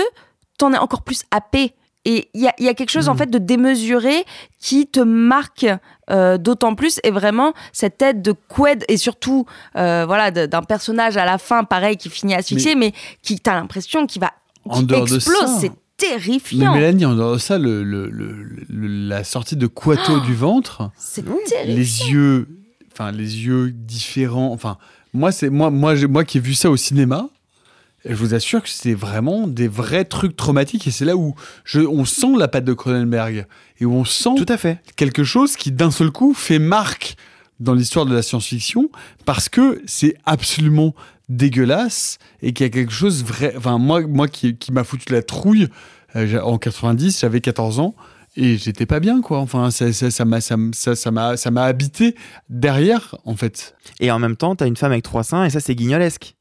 [0.59, 1.75] t'en es encore plus happé.
[2.07, 4.25] Et il y a, il y a quelque chose en fait de démesuré
[4.59, 5.67] qui te marque
[6.11, 9.45] euh, d'autant plus et vraiment cette tête de Qued et surtout
[9.77, 13.55] euh, voilà de- d'un personnage à la fin pareil qui finit asphyxié mais, qui t'as
[13.55, 14.33] l'impression qu'il va
[14.65, 17.83] En qui dehors de explose ça- c'est Mais terrifiant Mélanie, en dehors de ça, le,
[17.85, 21.21] le- le- la sortie de Quato du ventre, c'est
[21.67, 22.49] les yeux,
[22.93, 24.53] enfin les yeux différents.
[24.53, 24.79] Enfin,
[25.13, 27.29] moi c'est moi, moi, moi qui ai vu ça au cinéma.
[28.05, 31.35] Je vous assure que c'est vraiment des vrais trucs traumatiques et c'est là où
[31.65, 33.47] je, on sent la patte de Cronenberg
[33.79, 34.79] et où on sent Tout à fait.
[34.97, 37.17] quelque chose qui d'un seul coup fait marque
[37.59, 38.89] dans l'histoire de la science-fiction
[39.27, 40.95] parce que c'est absolument
[41.29, 43.55] dégueulasse et qu'il y a quelque chose vrai.
[43.57, 45.69] Enfin, moi, moi qui, qui m'a foutu la trouille
[46.17, 47.95] euh, en 90, j'avais 14 ans
[48.37, 49.39] et j'étais pas bien, quoi.
[49.41, 50.95] Enfin, ça ça- ça m'a ça, ça,
[51.37, 52.15] ça m'a habité
[52.49, 53.75] derrière, en fait.
[54.01, 56.35] Et en même temps, t'as une femme avec trois seins et ça, c'est guignolesque.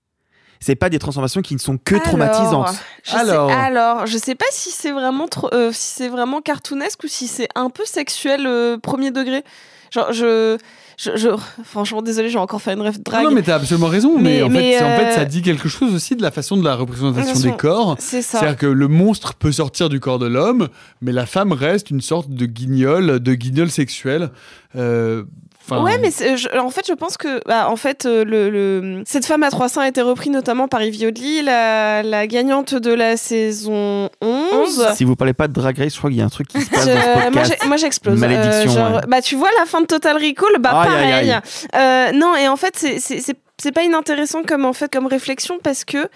[0.59, 2.75] C'est pas des transformations qui ne sont que Alors, traumatisantes.
[3.03, 3.49] Je Alors.
[3.49, 7.07] sais, alors, je sais pas si c'est vraiment trop, euh, si c'est vraiment cartoonesque ou
[7.07, 9.43] si c'est un peu sexuel euh, premier degré.
[9.91, 10.57] Genre, je,
[10.97, 11.29] je, je-
[11.63, 13.23] franchement, désolé, j'ai encore fait une rêve drague.
[13.23, 14.17] Non, mais t'as absolument raison.
[14.19, 16.29] Mais, Mais- en, mais, fait, en fait, euh, ça dit quelque chose aussi de la
[16.29, 17.95] façon de la représentation Façon- des corps.
[17.97, 18.39] C'est ça.
[18.39, 20.67] C'est-à-dire que le monstre peut sortir du corps de l'homme,
[21.01, 24.29] mais la femme reste une sorte de guignol, de guignol sexuel.
[24.75, 25.23] Euh,
[25.71, 29.03] enfin, Ouais, mais je- en fait, je pense que, bah, en fait, euh, le, le-
[29.05, 32.73] cette femme à trois seins a été reprise notamment par Ivy Odley, la, la gagnante
[32.75, 34.87] de la saison 11.
[34.95, 36.61] Si vous parlez pas de Drag Race, je crois qu'il y a un truc qui
[36.61, 37.55] se passe Je- dans ce moi, podcast.
[37.61, 38.19] j'ai- moi, j'explose.
[38.19, 39.01] Malédiction, Euh, genre, ouais.
[39.07, 41.11] Bah, tu vois la fin de Total Recall, bah Aïe, pareil.
[41.13, 41.39] aïe, aïe.
[41.75, 46.07] Euh, non, et en fait, c'est- pas inintéressant comme en fait comme réflexion parce que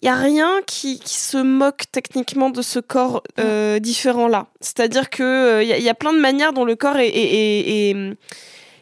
[0.00, 4.46] il y a rien qui, qui se moque techniquement de ce corps euh, différent là.
[4.60, 6.96] C'est-à-dire que euh, il y, a- il y a plein de manières dont le corps
[6.96, 8.14] est, est- est- est-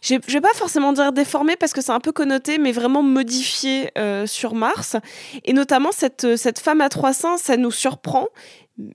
[0.06, 3.02] je je vais pas forcément dire déformé parce que c'est un peu connoté, mais vraiment
[3.02, 4.96] modifié euh, sur Mars.
[5.44, 8.26] Et notamment cette, cette femme à trois seins, ça nous surprend.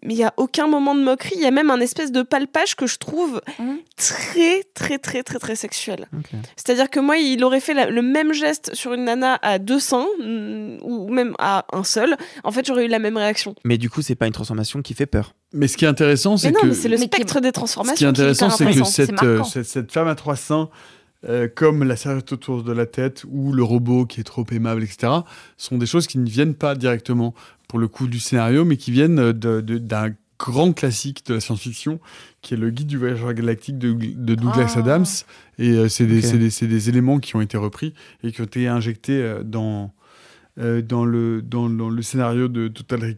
[0.04, 1.34] Mais il y a aucun moment de moquerie.
[1.38, 3.41] Il y a même un espèce de palpage que je trouve
[3.97, 6.08] très, très, très, très, très sexuel.
[6.56, 9.80] C'est-à-dire que moi, il aurait fait la- le même geste sur une nana à deux
[9.80, 12.15] seins, mm, ou même à un seul.
[12.43, 13.56] En fait, j'aurais eu la même réaction.
[13.65, 15.34] Mais du coup, c'est pas une transformation qui fait peur.
[15.52, 17.47] Mais ce qui est intéressant, c'est non, que mais c'est le Mais qui- spectre des
[17.50, 17.95] ce transformations.
[17.97, 20.69] qui est intéressant, c'est que cette, euh, cette, cette femme à trois seins,
[21.28, 24.84] euh, comme la serviette autour de la tête ou le robot qui est trop aimable,
[24.84, 25.14] etc.,
[25.58, 27.34] sont des choses qui ne viennent pas directement
[27.68, 32.00] pour le coup du scénario, mais qui viennent de- d'un grand classique de la science-fiction,
[32.42, 34.80] qui est le guide du voyageur galactique de, de Douglas Ah.
[34.80, 35.06] Adams.
[35.60, 39.44] Et euh, c'est des, éléments qui ont été repris et qui ont été injectés euh,
[39.44, 39.94] dans,
[40.60, 43.18] euh, dans, le, dans, dans le scénario de Total Recall.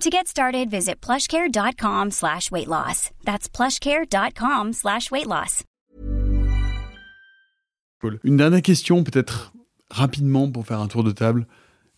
[0.00, 3.10] To get started, visit plushcare.com slash weight loss.
[3.24, 5.64] That's plushcare.com slash weight loss.
[8.00, 8.20] Cool.
[8.22, 9.52] Une dernière question, peut-être
[9.90, 11.46] rapidement pour faire un tour de table.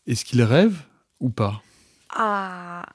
[0.07, 0.77] Est-ce qu'il rêve
[1.21, 1.61] ou pas?
[2.11, 2.87] Ah.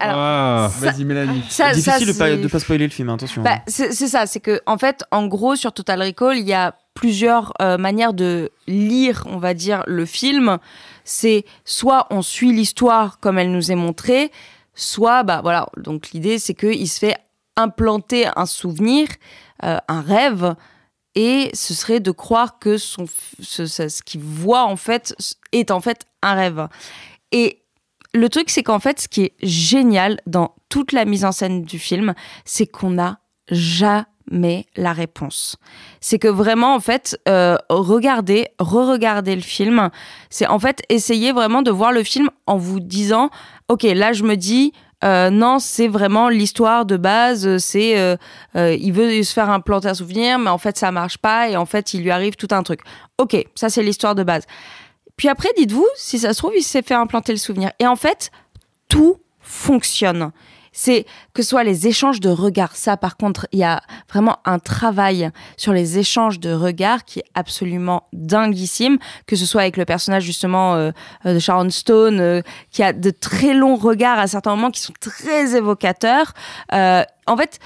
[0.00, 1.42] Ah, Vas-y, Mélanie.
[1.48, 3.42] ça- Difficile ça, de de pas spoiler le film, hein, attention.
[3.42, 6.52] Bah, c'est c'est ça, c'est que en fait, en gros, sur Total Recall, il y
[6.54, 10.58] a plusieurs euh, manières de lire, on va dire, le film.
[11.10, 14.30] C'est soit on suit l'histoire comme elle nous est montrée,
[14.74, 17.16] soit, bah voilà, donc l'idée c'est qu'il se fait
[17.56, 19.08] implanter un souvenir,
[19.64, 20.54] euh, un rêve,
[21.14, 23.06] et ce serait de croire que ce-
[23.40, 25.14] ce qu'il voit en fait
[25.52, 26.68] est en fait un rêve.
[27.32, 27.62] Et
[28.12, 31.62] le truc, c'est qu'en fait, ce qui est génial dans toute la mise en scène
[31.62, 35.56] du film, c'est qu'on n'a jamais la réponse.
[36.00, 39.90] C'est que vraiment, en fait, euh, regarder, re-regarder le film,
[40.30, 43.30] c'est en fait essayer vraiment de voir le film en vous disant,
[43.68, 44.72] ok, là, je me dis.
[45.04, 47.58] euh, non, c'est vraiment l'histoire de base.
[47.58, 48.16] C'est euh,
[48.56, 51.56] euh, il veut se faire implanter un souvenir, mais en fait ça marche pas et
[51.56, 52.80] en fait il lui arrive tout un truc.
[53.16, 54.44] Ok, ça c'est l'histoire de base.
[55.16, 57.70] Puis après, dites-vous, si ça se trouve, il s'est fait implanter le souvenir.
[57.78, 58.30] Et en fait,
[58.88, 60.32] tout fonctionne.
[60.72, 62.76] C'est que ce soit les échanges de regards.
[62.76, 67.20] Ça, par contre, il y a vraiment un travail sur les échanges de regards qui
[67.20, 68.98] est absolument dinguissime.
[69.26, 70.90] Que ce soit avec le personnage, justement, euh,
[71.26, 74.80] euh, de Sharon Stone, euh, qui a de très longs regards à certains moments qui
[74.80, 76.32] sont très évocateurs.
[76.70, 77.58] En fait,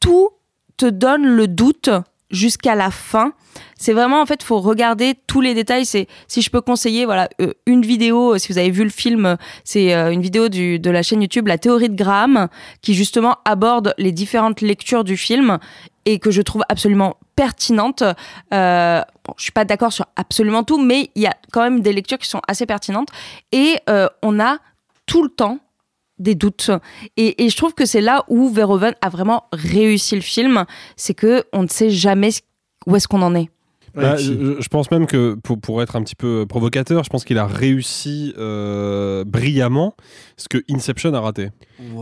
[0.00, 0.30] tout
[0.76, 1.90] te donne le doute
[2.32, 3.32] jusqu'à la fin.
[3.78, 5.84] C'est vraiment en fait, faut regarder tous les détails.
[5.86, 8.34] C'est si je peux conseiller, voilà, euh, une vidéo.
[8.34, 11.20] euh, Si vous avez vu le film, euh, c'est une vidéo du, de la chaîne
[11.20, 12.48] YouTube La théorie de Graham,
[12.80, 15.58] qui justement aborde les différentes lectures du film
[16.04, 18.02] et que je trouve absolument pertinente.
[18.52, 21.80] Euh, bon, je suis pas d'accord sur absolument tout, mais il y a quand même
[21.80, 23.08] des lectures qui sont assez pertinentes
[23.52, 24.58] et euh, on a
[25.06, 25.58] tout le temps
[26.22, 26.70] des doutes.
[27.16, 30.64] Et, et je trouve que c'est là où Verhoeven a vraiment réussi le film,
[30.96, 32.30] c'est que on ne sait jamais
[32.86, 33.48] où est-ce qu'on en est.
[33.94, 37.24] Bah, je, je pense même que pour, pour être un petit peu provocateur, je pense
[37.24, 39.94] qu'il a réussi euh, brillamment
[40.36, 41.50] ce que Inception a raté.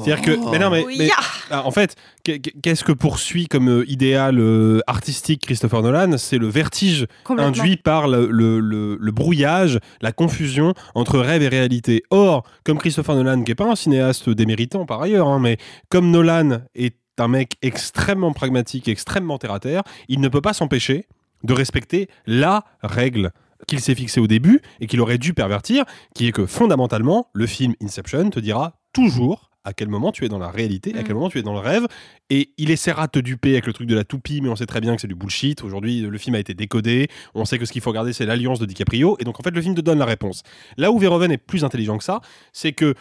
[0.04, 1.14] C'est-à-dire que, mais non, mais, Oui, mais- ya.
[1.50, 6.16] ah, en fait, qu'est- qu'est-ce que poursuit comme euh, idéal euh, artistique Christopher Nolan?
[6.18, 11.48] C'est le vertige induit par le, le- le- le brouillage, la confusion entre rêve et
[11.48, 12.02] réalité.
[12.10, 15.56] Or, comme Christopher Nolan, qui n'est pas un cinéaste déméritant par ailleurs, hein, mais
[15.88, 20.52] comme Nolan est un mec extrêmement pragmatique, extrêmement terre à terre, il ne peut pas
[20.52, 21.06] s'empêcher
[21.44, 23.32] de respecter la règle
[23.66, 27.46] qu'il s'est fixée au début et qu'il aurait dû pervertir, qui est que fondamentalement, le
[27.46, 31.14] film Inception te dira toujours à quel moment tu es dans la réalité, à quel
[31.14, 31.86] moment tu es dans le rêve,
[32.30, 34.66] et il essaiera de te duper avec le truc de la toupie, mais on sait
[34.66, 35.62] très bien que c'est du bullshit.
[35.62, 38.58] Aujourd'hui, le film a été décodé, on sait que ce qu'il faut regarder, c'est l'alliance
[38.58, 40.42] de DiCaprio, et donc en fait, le film te donne la réponse.
[40.78, 42.20] Là où Verhoeven est plus intelligent que ça,
[42.52, 42.94] c'est que,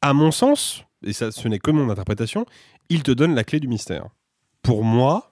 [0.00, 2.46] à mon sens, et ça, ce n'est que mon interprétation,
[2.88, 4.06] il te donne la clé du mystère.
[4.62, 5.29] Pour moi,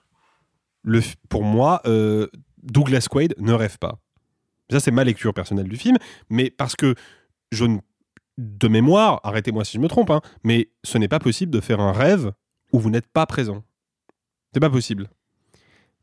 [0.88, 2.26] le, pour moi, euh,
[2.62, 3.98] Douglas Quaid ne rêve pas.
[4.70, 5.96] Ça, c'est ma lecture personnelle du film,
[6.30, 6.94] mais parce que
[7.52, 7.78] je ne-
[8.38, 11.80] de mémoire, arrêtez-moi si je me trompe, hein, mais ce n'est pas possible de faire
[11.80, 12.32] un rêve
[12.72, 13.62] où vous n'êtes pas présent.
[14.52, 15.08] C'est pas possible.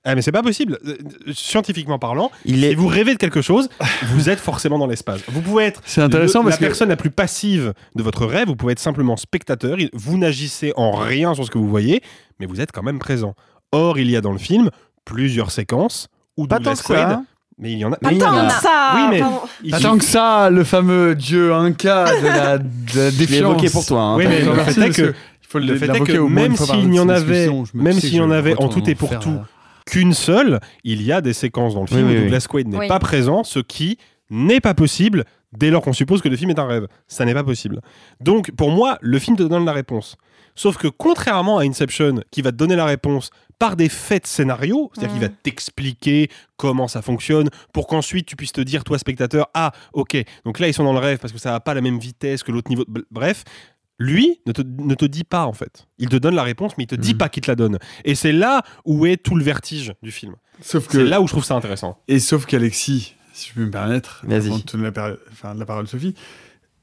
[0.08, 0.78] Ah, mais c'est pas possible.
[0.86, 0.98] Euh,
[1.34, 3.70] Scientifiquement parlant, si vous rêvez de quelque chose,
[4.14, 5.22] vous êtes forcément dans l'espace.
[5.30, 8.26] Vous pouvez être C'est intéressant le- parce la que- personne la plus passive de votre
[8.26, 12.02] rêve, vous pouvez être simplement spectateur, vous n'agissez en rien sur ce que vous voyez,
[12.40, 13.34] mais vous êtes quand même présent.
[13.76, 14.70] Or, il y a dans le film
[15.04, 16.08] plusieurs séquences
[16.38, 16.94] où Pas Douglas que ça.
[16.94, 17.24] Quaid-
[17.58, 17.98] mais il y en a.
[17.98, 18.48] Pas tant a.
[18.48, 19.22] que ça, Oui, mais
[19.64, 22.66] il Pas tant que ça, le fameux dieu Inca de la, de
[22.98, 23.72] la défiance.
[23.72, 25.14] pour toi, hein, oui, mais le fait est que,
[25.48, 28.56] faut le fait est que même s'il y en avait, même s'il y en avait
[28.62, 29.46] en tout et pour tout là.
[29.86, 32.68] qu'une seule, il y a des séquences dans le film Oui, où oui, Douglas Quaid
[32.68, 32.88] n'est Oui.
[32.90, 33.98] pas présent, ce qui
[34.30, 35.24] n'est pas possible
[35.58, 36.88] dès lors qu'on suppose que le film est un rêve.
[37.08, 37.80] Ça n'est pas possible.
[38.20, 40.18] Donc, pour moi, le film te donne la réponse.
[40.56, 43.30] Sauf que contrairement à Inception, qui va te donner la réponse
[43.60, 48.36] par des faits de scénario, c'est-à-dire qu'il va t'expliquer comment ça fonctionne, pour qu'ensuite tu
[48.36, 51.34] puisses te dire, toi spectateur, ah ok, donc là ils sont dans le rêve parce
[51.34, 52.86] que ça va pas la même vitesse que l'autre niveau.
[53.12, 53.44] Bref,
[53.98, 55.88] lui ne te, ne te dit pas en fait.
[56.00, 57.80] Il te donne la réponse, mais il te dit pas qu'il te la donne.
[58.04, 60.36] Et c'est là où est tout le vertige du film.
[60.62, 61.98] Sauf que C'est là où je trouve ça intéressant.
[62.10, 64.48] Et sauf qu'Alexis, si je peux me permettre, Vas-y.
[64.48, 66.14] avant de te donner la, par- enfin, la parole Sophie,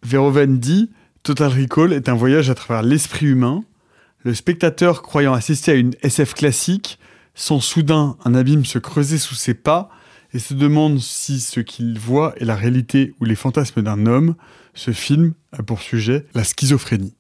[0.03, 0.91] Verhoeven dit
[1.23, 3.63] Total Recall est un voyage à travers l'esprit humain.
[4.25, 6.99] Le spectateur croyant assister à une SF classique
[7.35, 9.89] sent soudain un abîme se creuser sous ses pas
[10.33, 14.35] et se demande si ce qu'il voit est la réalité ou les fantasmes d'un homme.
[14.75, 17.15] Ce film a pour sujet la schizophrénie.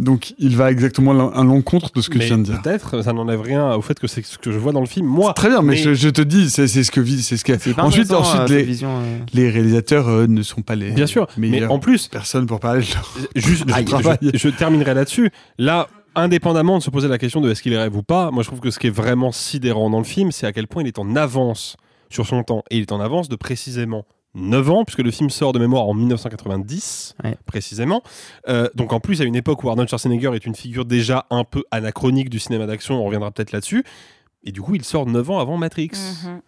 [0.00, 2.62] Donc il va exactement à l'encontre de ce que mais tu viens de dire.
[2.62, 5.06] Peut-être, ça n'enlève rien au fait que c'est ce que je vois dans le film.
[5.06, 7.44] Moi, Très bien, mais, je, je te dis, c'est c'est ce que vit, c'est ce
[7.44, 7.52] que.
[7.52, 9.18] hyper Ensuite, ensuite euh, les, cette vision, euh.
[9.34, 10.90] les réalisateurs euh, ne sont pas les.
[10.90, 13.16] Bien sûr, mais en plus, personnes pour parler de leur.
[13.36, 13.64] juste,
[14.32, 15.30] je, je terminerai là-dessus.
[15.58, 18.48] Là, indépendamment de se poser la question de est-ce qu'il rêve ou pas, moi je
[18.48, 20.88] trouve que ce qui est vraiment sidérant dans le film, c'est à quel point il
[20.88, 21.76] est en avance
[22.10, 25.30] sur son temps et il est en avance de précisément 9 ans, puisque le film
[25.30, 27.14] sort de mémoire en 1990,
[27.46, 28.02] précisément.
[28.48, 31.44] Euh, donc en plus, à une époque où Arnold Schwarzenegger est une figure déjà un
[31.44, 33.84] peu anachronique du cinéma d'action, on reviendra peut-être là-dessus.
[34.42, 35.92] Et du coup, il sort 9 ans avant Matrix.
[36.24, 36.40] Mhm.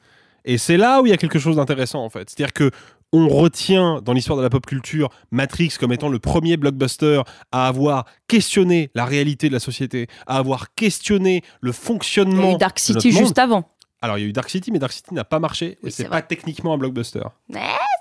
[0.44, 2.31] Et c'est là où il y a quelque chose d'intéressant en fait.
[2.31, 2.70] C'est-à-dire que
[3.16, 7.66] on retient dans l'histoire de la pop culture Matrix comme étant le premier blockbuster à
[7.66, 12.42] avoir questionné la réalité de la société, à avoir questionné le fonctionnement.
[12.42, 13.70] Il y a eu Dark City juste avant.
[14.02, 16.09] Alors il y a eu Dark City, mais Dark City n'a pas marché et c'est
[16.09, 17.22] pas techniquement un blockbuster.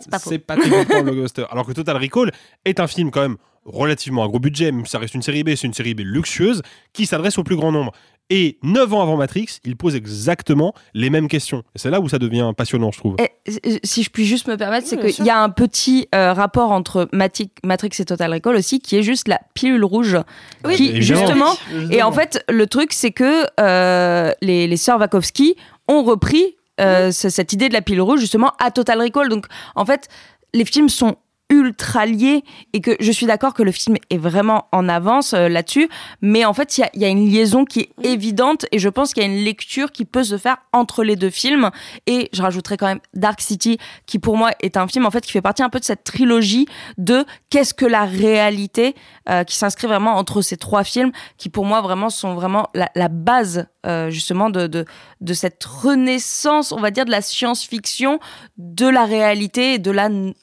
[0.02, 0.38] C'est pas faux.
[0.40, 1.46] Pas techniquement un blockbuster.
[1.50, 2.32] Alors que Total Recall
[2.66, 5.56] est un film quand même relativement à gros budget, si ça reste une série B,
[5.56, 6.62] c'est une série B luxueuse
[6.94, 7.94] qui s'adresse au plus grand nombre.
[8.32, 11.60] Et 9 ans avant Matrix, il pose exactement les mêmes questions.
[11.76, 13.16] Et c'est là où ça devient passionnant, je trouve.
[13.20, 16.34] Et, si je puis juste me permettre, c'est Oui, qu'il y a un petit euh,
[16.34, 20.18] rapport entre Mati- Matrix et Total Recall aussi, qui est juste la pilule rouge.
[20.66, 20.76] Oui.
[20.76, 25.56] qui, justement, Oui, et en fait, le truc, c'est que euh, les, les sœurs Wachowski
[25.88, 29.30] ont repris euh, ce- cette idée de la pilule rouge, justement, à Total Recall.
[29.30, 30.08] Donc, en fait,
[30.56, 31.16] les films sont
[31.60, 35.48] ultra liés et que je suis d'accord que le film est vraiment en avance euh,
[35.50, 35.90] là-dessus.
[36.22, 38.80] Mais en fait il y a, il y a une liaison qui est évidente et
[38.80, 41.70] je pense qu'il y a une lecture qui peut se faire entre les deux films.
[42.08, 45.26] Et je rajouterais quand même Dark City qui pour moi est un film en fait
[45.26, 48.96] qui fait partie un peu de cette trilogie de qu'est-ce que la réalité
[49.30, 52.90] euh, qui s'inscrit vraiment entre ces trois films qui pour moi vraiment sont vraiment la,
[52.96, 54.86] la base euh, justement de, de,
[55.22, 58.20] de cette renaissance on va dire de la science-fiction
[58.58, 60.34] de la réalité et de la n-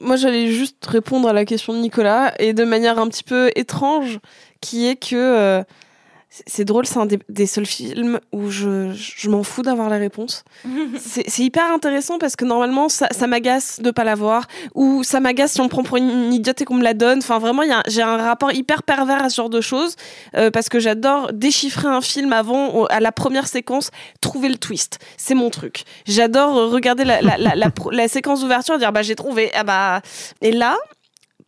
[0.00, 3.50] Moi, j'allais juste répondre à la question de Nicolas et de manière un petit peu
[3.56, 4.20] étrange,
[4.60, 5.62] qui est que euh,
[6.46, 9.98] c'est- drôle, c'est un des, des seuls films où je, je m'en fous d'avoir la
[9.98, 10.44] réponse.
[10.98, 15.20] c'est c'est hyper intéressant parce que normalement, ça, ça m'agace de pas l'avoir ou ça
[15.20, 17.18] m'agace si on me prend pour une, idiote et qu'on me la donne.
[17.18, 19.96] Enfin, vraiment, j'ai un rapport hyper pervers à ce genre de choses
[20.36, 23.90] euh, parce que j'adore déchiffrer un film avant, à la première séquence,
[24.20, 24.98] trouver le twist.
[25.16, 25.84] C'est mon truc.
[26.06, 29.50] J'adore regarder la, la, la, la séquence d'ouverture et dire bah j'ai trouvé.
[29.54, 30.00] Ah bah
[30.40, 30.76] et là.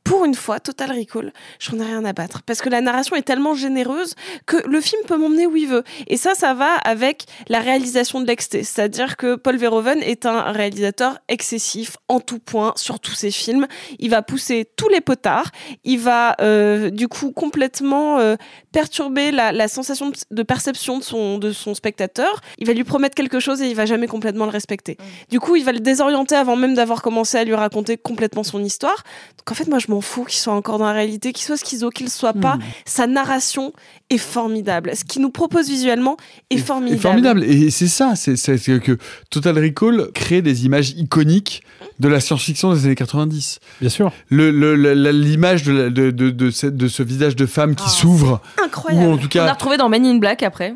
[0.04, 2.42] Pour une fois, Total Recall, j'en ai rien à battre.
[2.44, 4.14] Parce que la narration est tellement généreuse
[4.46, 5.82] que le film peut m'emmener où il veut.
[6.08, 8.62] Et ça, ça va avec la réalisation de l'exté.
[8.64, 13.66] C'est-à-dire que Paul Verhoeven est un réalisateur excessif en tout point sur tous ses films.
[13.98, 15.50] Il va pousser tous les potards.
[15.84, 18.36] Il va, euh, du coup, complètement euh,
[18.72, 22.42] perturber la, la sensation de- de perception de son, de son spectateur.
[22.58, 24.98] Il va lui promettre quelque chose et il va jamais complètement le respecter.
[25.30, 28.62] Du coup, il va le désorienter avant même d'avoir commencé à lui raconter complètement son
[28.62, 29.02] histoire.
[29.38, 31.56] Donc en fait, moi, je m'en fous qu'il soit encore dans la réalité, qu'il soit
[31.56, 32.58] schizo, qu'il soit pas.
[32.84, 33.72] Sa narration
[34.10, 34.90] est formidable.
[34.94, 36.16] Ce qu'il nous propose visuellement
[36.50, 37.00] est formidable.
[37.00, 37.44] Formidable.
[37.44, 38.34] Et c'est ça, c'est
[38.80, 38.98] que
[39.30, 41.62] Total Recall crée des images iconiques
[42.00, 43.60] de la science-fiction des années 90.
[43.80, 44.12] Bien sûr.
[44.28, 47.46] Le- le- la- la- L'image de, la- de, de, de, cette- de ce visage de
[47.46, 48.40] femme qui s'ouvre.
[48.62, 49.06] Incroyable.
[49.06, 50.74] Ou en tout on a cas, retrouvé dans Men in Black après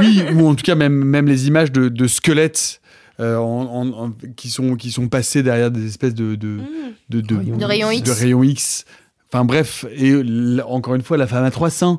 [0.00, 2.80] oui, ou en tout cas même, même les images de, de squelettes.
[3.20, 6.58] Euh, en- en- en- qui, sont, qui sont passés derrière des espèces de, de,
[7.10, 8.02] de, de, De rayons X.
[8.08, 8.84] de rayons X.
[9.32, 10.14] Enfin bref, et
[10.66, 11.98] encore une fois, la femme à trois seins,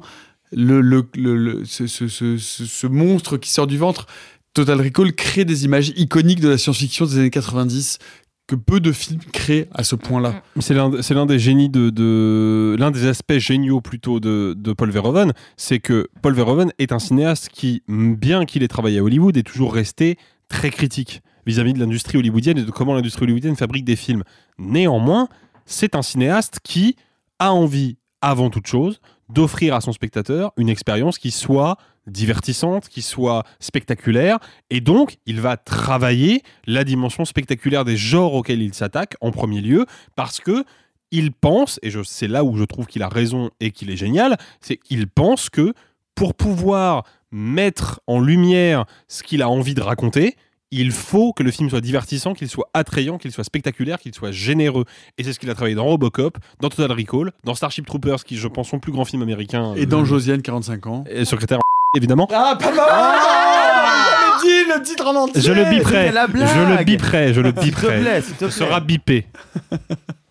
[0.52, 4.06] le, le, le- le- ce, ce- ce- ce- ce monstre qui sort du ventre,
[4.54, 8.00] Total Recall crée des images iconiques de la science-fiction des années 90
[8.48, 10.42] que peu de films créent à ce point-là.
[10.62, 14.72] C'est l'un, c'est l'un des génies de, de- l'un des aspects géniaux plutôt de, de
[14.72, 19.04] Paul Verhoeven, c'est que Paul Verhoeven est un cinéaste qui, bien qu'il ait travaillé à
[19.04, 23.56] Hollywood, est toujours resté très critique vis-à-vis de l'industrie hollywoodienne et de comment l'industrie hollywoodienne
[23.56, 24.24] fabrique des films.
[24.58, 25.30] Néanmoins,
[25.66, 26.96] c'est un cinéaste qui
[27.40, 33.02] a envie, avant toute chose, d'offrir à son spectateur une expérience qui soit divertissante, qui
[33.02, 39.16] soit spectaculaire, et donc il va travailler la dimension spectaculaire des genres auxquels il s'attaque
[39.20, 40.64] en premier lieu, parce que
[41.12, 44.38] il pense, et c'est là où je trouve qu'il a raison et qu'il est génial,
[44.62, 45.74] c'est qu'il pense que
[46.16, 50.36] pour pouvoir mettre en lumière ce qu'il a envie de raconter,
[50.72, 54.32] il faut que le film soit divertissant, qu'il soit attrayant, qu'il soit spectaculaire, qu'il soit
[54.32, 54.84] généreux.
[55.18, 58.36] Et c'est ce qu'il a travaillé dans Robocop, dans Total Recall, dans Starship Troopers, qui
[58.38, 59.74] je pense son plus grand film américain.
[59.78, 61.04] Et dans euh, Josiane, 45 ans.
[61.10, 61.60] et Secrétaire
[61.96, 62.28] évidemment.
[62.34, 66.10] Ah, pas mal Ah dit le titre en entier Je le biperai.
[66.10, 67.34] Je le biperai.
[67.34, 68.00] Je le S'il te biperai.
[68.02, 69.26] plaît, s'il te Ce sera bipé.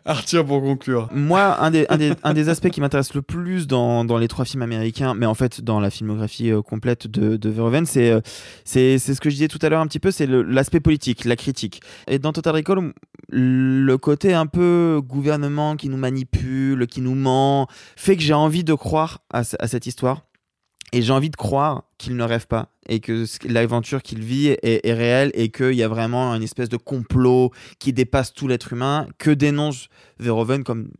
[0.04, 1.08] Arthur, pour conclure.
[1.12, 5.34] Moi, un des, aspects qui m'intéresse le plus dans, les trois films américains, mais en
[5.34, 8.20] fait dans la filmographie euh, complète de, de Verhoeven, c'est, euh,
[8.64, 11.36] c'est, ce que je disais tout à l'heure un petit peu, c'est l'aspect politique, la
[11.36, 11.82] critique.
[12.08, 12.92] Et dans Total Recall,
[13.28, 18.64] le côté un peu gouvernement qui nous manipule, qui nous ment, fait que j'ai envie
[18.64, 20.22] de croire à cette histoire.
[20.92, 24.92] Et j'ai envie de croire qu'il ne rêve pas et que l'aventure qu'il vit est,
[24.92, 29.06] réelle et qu'il y a vraiment une espèce de complot qui dépasse tout l'être humain
[29.18, 30.90] que dénonce Verhoeven comme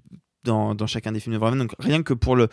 [0.44, 1.58] dans, chacun des films de Verhoeven.
[1.58, 2.48] Donc rien que pour le,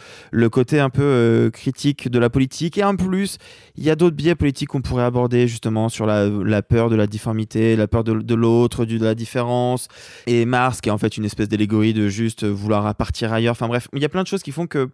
[0.50, 2.78] côté un peu euh, critique de la politique.
[2.78, 3.38] Et en plus,
[3.76, 7.08] il y a d'autres biais politiques qu'on pourrait aborder justement sur la, peur de la
[7.08, 9.88] difformité, la peur de, de l'autre, de la différence.
[10.26, 13.52] Et Mars, qui est en fait une espèce d'allégorie de juste vouloir partir ailleurs.
[13.52, 14.90] Enfin bref, il y a plein de choses qui font que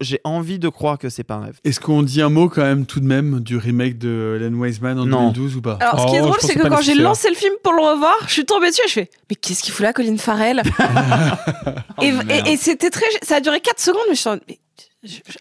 [0.00, 1.60] j'ai envie de croire que c'est pas un rêve.
[1.64, 4.98] Est-ce qu'on dit un mot quand même tout de même du remake de Len Wiseman
[4.98, 5.30] en Non.
[5.30, 5.78] 2012 ou pas?
[5.80, 8.14] Alors, ce qui est drôle, c'est que quand j'ai lancé le film pour le revoir,
[8.26, 10.62] je suis tombée dessus et je fais Mais qu'est-ce qu'il fout là, Colin Farrell?
[12.02, 13.06] Et, et- et c'était très.
[13.22, 14.30] Ça a duré 4 secondes, mais je suis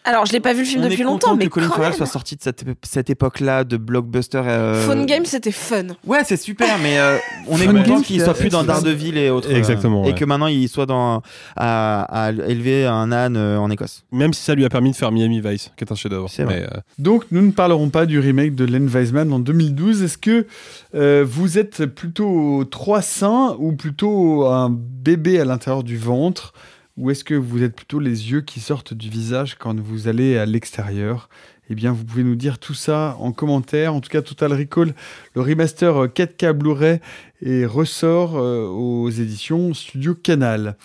[0.03, 1.93] Alors, je l'ai pas vu le film On depuis longtemps, que mais Colin quand Farrell
[1.95, 4.41] soit sorti de cette, cette époque-là de blockbuster.
[4.45, 5.87] euh, Phone Game, c'était fun.
[6.05, 9.49] Ouais, c'est super, mais euh, on est content qu'il soit plus dans Daredevil et autres.
[9.51, 11.23] euh, Exactement, Et que maintenant il soit dans
[11.55, 14.03] à, à élever un âne euh, en Écosse.
[14.11, 16.29] Même si ça lui a permis de faire Miami Vice, qui est un chef-d'œuvre.
[16.29, 16.59] C'est vrai.
[16.59, 20.03] Mais, euh, Donc, nous ne parlerons pas du remake de Len Wiseman en 2012.
[20.03, 20.45] Est-ce que
[20.93, 26.53] euh, vous êtes plutôt trois seins ou plutôt un bébé à l'intérieur du ventre?
[26.97, 30.35] Ou est-ce que vous êtes plutôt les yeux qui sortent du visage quand vous allez
[30.37, 31.29] à l'extérieur?
[31.69, 33.93] Eh bien, vous pouvez nous dire tout ça en commentaire.
[33.93, 34.95] En tout cas, Total Recall,
[35.35, 36.99] le remaster euh, 4K Blu-ray
[37.41, 40.75] et ressort euh, aux éditions Studio Canal.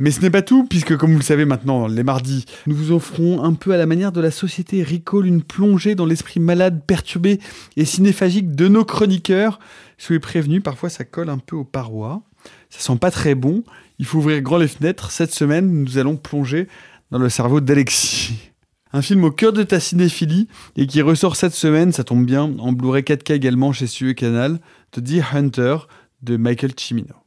[0.00, 2.90] Mais ce n'est pas tout, puisque comme vous le savez maintenant, les mardis, nous vous
[2.90, 6.82] offrons un peu à la manière de la société Recall une plongée dans l'esprit malade,
[6.86, 7.38] perturbé
[7.76, 9.60] et cinéphagique de nos chroniqueurs.
[9.98, 12.22] Soyez prévenus, parfois ça colle un peu aux parois.
[12.70, 13.64] Ça sent pas très bon.
[13.98, 15.10] Il faut ouvrir grand les fenêtres.
[15.10, 16.68] Cette semaine, nous allons plonger
[17.10, 18.38] dans le cerveau d'Alexis.
[18.92, 22.58] Un film au cœur de ta cinéphilie et qui ressort cette semaine, ça tombe bien,
[22.58, 24.58] en Blu-ray 4K également chez Studio Canal,
[24.90, 25.76] The Deer Hunter
[26.22, 27.19] de Michael Cimino.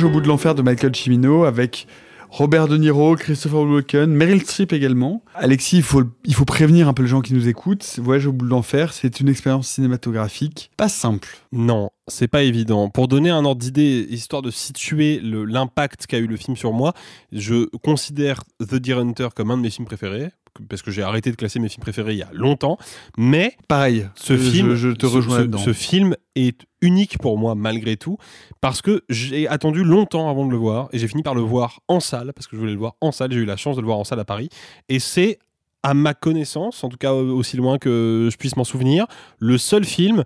[0.00, 1.86] Voyage au bout de l'enfer de Michael Cimino avec
[2.30, 5.22] Robert De Niro, Christopher Walken, Meryl Streep également.
[5.34, 7.98] Alexis, il faut, il faut prévenir un peu les gens qui nous écoutent.
[7.98, 11.36] Voyage au bout de l'enfer, c'est une expérience cinématographique pas simple.
[11.52, 12.88] Non, c'est pas évident.
[12.88, 16.94] Pour donner un ordre d'idée, histoire de situer l'impact qu'a eu le film sur moi,
[17.30, 20.30] je considère The Deer Hunter comme un de mes films préférés,
[20.68, 22.78] parce que j'ai arrêté de classer mes films préférés il y a longtemps.
[23.16, 25.46] Mais pareil, ce film, je te rejoins.
[25.58, 28.16] Ce film est unique pour moi malgré tout,
[28.60, 31.80] parce que j'ai attendu longtemps avant de le voir et j'ai fini par le voir
[31.88, 33.32] en salle, parce que je voulais le voir en salle.
[33.32, 34.48] J'ai eu la chance de le voir en salle à Paris,
[34.88, 35.38] et c'est
[35.82, 39.06] à ma connaissance, en tout cas aussi loin que je puisse m'en souvenir,
[39.38, 40.24] le seul film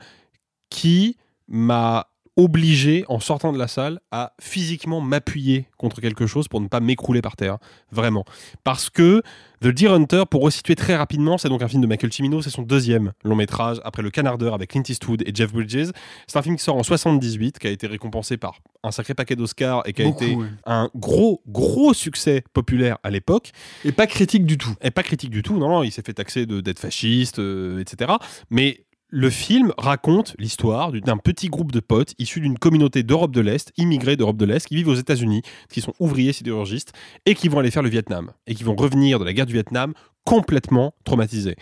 [0.68, 1.16] qui
[1.46, 6.66] m'a obligé, en sortant de la salle, à physiquement m'appuyer contre quelque chose pour ne
[6.68, 7.58] pas m'écrouler par terre.
[7.92, 8.24] Vraiment.
[8.64, 9.22] Parce que
[9.60, 12.50] The Deer Hunter, pour resituer très rapidement, c'est donc un film de Michael Cimino, c'est
[12.50, 15.90] son deuxième long métrage après Le Canardeur avec Clint Eastwood et Jeff Bridges.
[16.26, 19.36] C'est un film qui sort en 78, qui a été récompensé par un sacré paquet
[19.36, 20.46] d'Oscars et qui a Beaucoup, été ouais.
[20.66, 23.52] un gros, gros succès populaire à l'époque.
[23.84, 24.74] Et pas critique du tout.
[24.82, 27.78] Et pas critique du tout, non, non, il s'est fait taxer de- d'être fasciste, euh,
[27.80, 28.12] etc.
[28.50, 28.84] Mais
[29.16, 33.40] le film raconte l'histoire du- d'un petit groupe de potes issus d'une communauté d'Europe de
[33.40, 36.92] l'Est, immigrés d'Europe de l'Est, qui vivent aux États-Unis, qui sont ouvriers sidérurgistes
[37.24, 39.52] et qui vont aller faire le Vietnam et qui vont revenir de la guerre du
[39.52, 39.94] Vietnam
[40.24, 41.54] complètement traumatisés.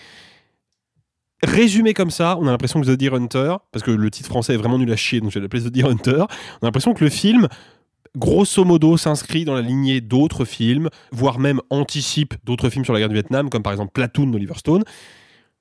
[1.42, 4.54] Résumé comme ça, on a l'impression que The Deer Hunter, parce que le titre français
[4.54, 6.94] est vraiment nul à chier, donc je vais l'appeler The Deer Hunter, on a l'impression
[6.94, 7.48] que le film
[8.16, 13.00] grosso modo s'inscrit dans la lignée d'autres films, voire même anticipe d'autres films sur la
[13.00, 14.84] guerre du Vietnam, comme par exemple Platoon d'Oliver Stone.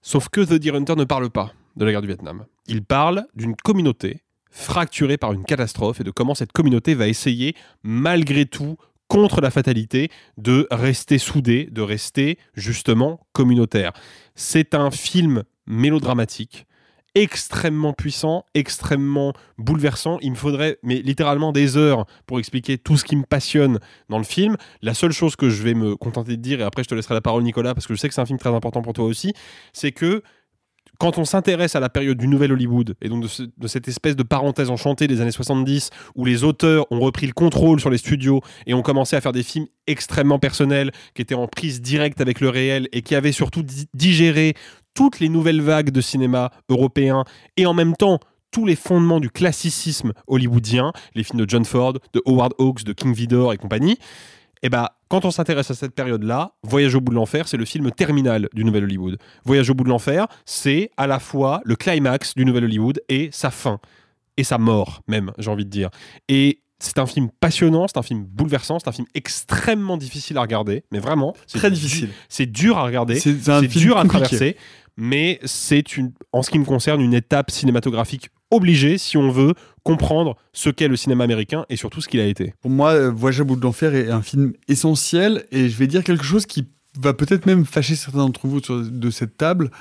[0.02, 2.46] Sauf que The Deer Hunter ne parle pas de la guerre du Vietnam.
[2.68, 7.56] Il parle d'une communauté fracturée par une catastrophe et de comment cette communauté va essayer,
[7.84, 13.92] malgré tout, contre la fatalité, de rester soudée, de rester justement communautaire.
[14.36, 16.66] C'est un film mélodramatique
[17.16, 20.18] extrêmement puissant, extrêmement bouleversant.
[20.22, 24.18] Il me faudrait, mais littéralement des heures pour expliquer tout ce qui me passionne dans
[24.18, 24.56] le film.
[24.82, 27.14] La seule chose que je vais me contenter de dire, et après je te laisserai
[27.14, 29.06] la parole Nicolas, parce que je sais que c'est un film très important pour toi
[29.06, 29.34] aussi,
[29.74, 30.24] c'est que
[31.02, 33.88] quand on s'intéresse à la période du Nouvel Hollywood, et donc de, ce- de cette
[33.88, 37.90] espèce de parenthèse enchantée des années 70, où les auteurs ont repris le contrôle sur
[37.90, 41.82] les studios et ont commencé à faire des films extrêmement personnels, qui étaient en prise
[41.82, 44.54] directe avec le réel, et qui avaient surtout di- digéré
[44.94, 47.24] toutes les nouvelles vagues de cinéma européen,
[47.58, 48.20] et en même temps
[48.52, 52.94] tous les fondements du classicisme hollywoodien, les films de John Ford, de Howard Hawks, de
[52.94, 53.98] King Vidor et compagnie,
[54.64, 57.66] et bah, quand on s'intéresse à cette période-là, Voyage au bout de l'enfer, c'est le
[57.66, 59.18] film terminal du Nouvel Hollywood.
[59.44, 63.30] Voyage au bout de l'enfer, c'est à la fois le climax du Nouvel Hollywood et
[63.32, 63.80] sa fin.
[64.38, 65.90] Et sa mort, même, j'ai envie de dire.
[66.30, 70.42] Et c'est un film passionnant, c'est un film bouleversant, c'est un film extrêmement difficile à
[70.42, 71.36] regarder, mais vraiment.
[71.48, 72.10] c'est Très difficile.
[72.30, 73.34] C'est dur à regarder, C'est
[73.68, 74.26] dur à compliqué.
[74.26, 74.58] traverser,
[74.98, 75.84] mais c'est
[76.32, 80.88] en ce qui me concerne, une étape cinématographique obligé si on veut comprendre ce qu'est
[80.88, 82.54] le cinéma américain et surtout ce qu'il a été.
[82.62, 85.88] Pour moi, euh, Voyage au bout de l'enfer est un film essentiel et je vais
[85.88, 86.68] dire quelque chose qui
[87.00, 89.72] va peut-être même fâcher certains d'entre vous de cette table.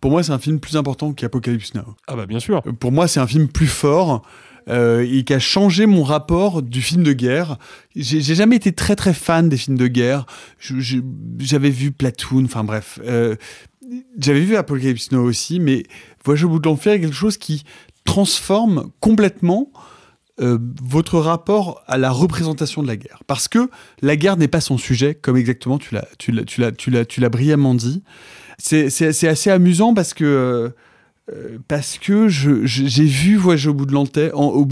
[0.00, 1.94] Pour moi, c'est un film plus important qu'Apocalypse Now.
[2.06, 2.62] Ah bah bien sûr.
[2.66, 4.22] Euh, Pour moi, c'est un film plus fort
[4.68, 7.56] euh, et qui a changé mon rapport du film de guerre.
[7.94, 10.26] J'ai jamais été très très fan des films de guerre.
[10.58, 12.98] J'avais vu Platoon, enfin bref.
[13.04, 13.36] Euh,
[14.18, 15.84] J'avais vu Apocalypse Now aussi, mais
[16.24, 17.62] Voyage au bout de l'enfer est quelque chose qui
[18.06, 19.70] transforme complètement
[20.40, 23.22] euh, votre rapport à la représentation de la guerre.
[23.26, 23.70] Parce que
[24.02, 28.02] la guerre n'est pas son sujet, comme exactement tu l'as, brillamment dit.
[28.58, 28.86] C'est,
[29.26, 30.72] assez amusant parce que,
[31.30, 31.58] euh,
[32.00, 34.66] que j'ai vu Voyage au bout de l'enfer, en- au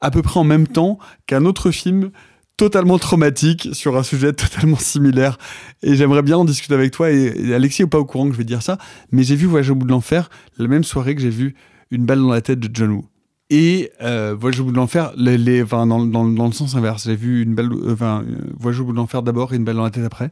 [0.00, 2.10] à peu près en même temps qu'un autre film
[2.56, 5.36] totalement traumatique sur un sujet totalement similaire.
[5.82, 7.10] Et j'aimerais bien en discuter avec toi.
[7.10, 8.78] Et Alexis n'est pas au courant que je vais dire ça,
[9.10, 11.56] mais j'ai vu Voyage au bout de l'enfer la même soirée que j'ai vu
[11.92, 13.04] Une balle dans la tête de John Woo.
[13.50, 17.04] Et euh, Voyage au bout de l'enfer, les, dans, dans- dans le sens inverse.
[17.04, 19.64] J'ai vu une balle, euh, enfin, euh, Voyage au bout de l'enfer d'abord et une
[19.64, 20.30] balle dans la tête après.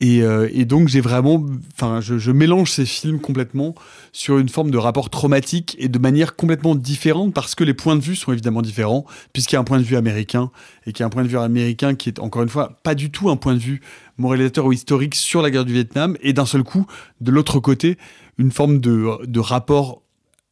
[0.00, 0.18] Et,
[0.50, 3.74] et donc j'ai vraiment, enfin, je, je mélange ces films complètement
[4.12, 7.96] sur une forme de rapport traumatique et de manière complètement différente parce que les points
[7.96, 10.50] de vue sont évidemment différents puisqu'il y a un point de vue américain
[10.84, 12.94] et qu'il y a un point de vue américain qui est encore une fois pas
[12.94, 13.80] du tout un point de vue
[14.18, 16.86] moralisateur ou historique sur la guerre du Vietnam et d'un seul coup
[17.22, 17.96] de l'autre côté
[18.36, 20.02] une forme de, de rapport.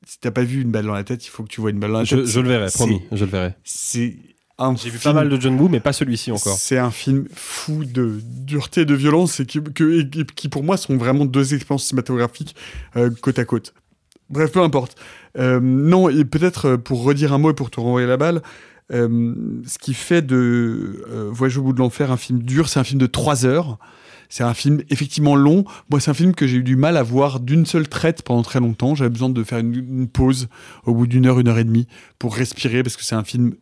[0.07, 1.78] Si t'as pas vu une balle dans la tête, il faut que tu vois une
[1.78, 2.26] balle dans la Je, tête.
[2.26, 3.55] je le verrai, promis, je le verrai.
[3.64, 4.16] C'est
[4.59, 6.57] un J'ai vu film- pas mal de John Woo, mais pas celui-ci encore.
[6.57, 10.48] c'est un film fou de dureté et de violence et qui, que- et qui- qui,
[10.48, 12.55] pour moi sont vraiment deux expériences cinématographiques
[12.96, 13.74] euh, côte à côte.
[14.30, 14.96] Bref, peu importe.
[15.38, 18.42] Euh, non, et peut-être euh, pour redire un mot et pour te renvoyer la balle,
[18.92, 19.34] euh,
[19.66, 22.84] ce qui fait de euh, Voyage au bout de l'enfer un film dur, c'est un
[22.84, 23.78] film de trois heures.
[24.32, 25.66] C'est un film effectivement long.
[25.90, 28.42] Moi, c'est un film que j'ai eu du mal à voir d'une seule traite pendant
[28.42, 28.94] très longtemps.
[28.94, 30.48] J'avais besoin de faire une, pause
[30.86, 31.86] au bout d'une heure, une heure et demie
[32.18, 33.54] pour respirer parce que c'est un film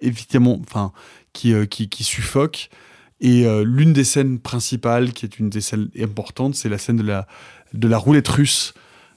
[0.00, 0.92] évidemment, enfin,
[1.34, 2.70] qui, euh, qui, qui suffoque.
[3.20, 6.96] Et euh, l'une des scènes principales, qui est une des scènes importantes, c'est la scène
[6.96, 7.26] de la,
[7.74, 8.72] de la roulette russe.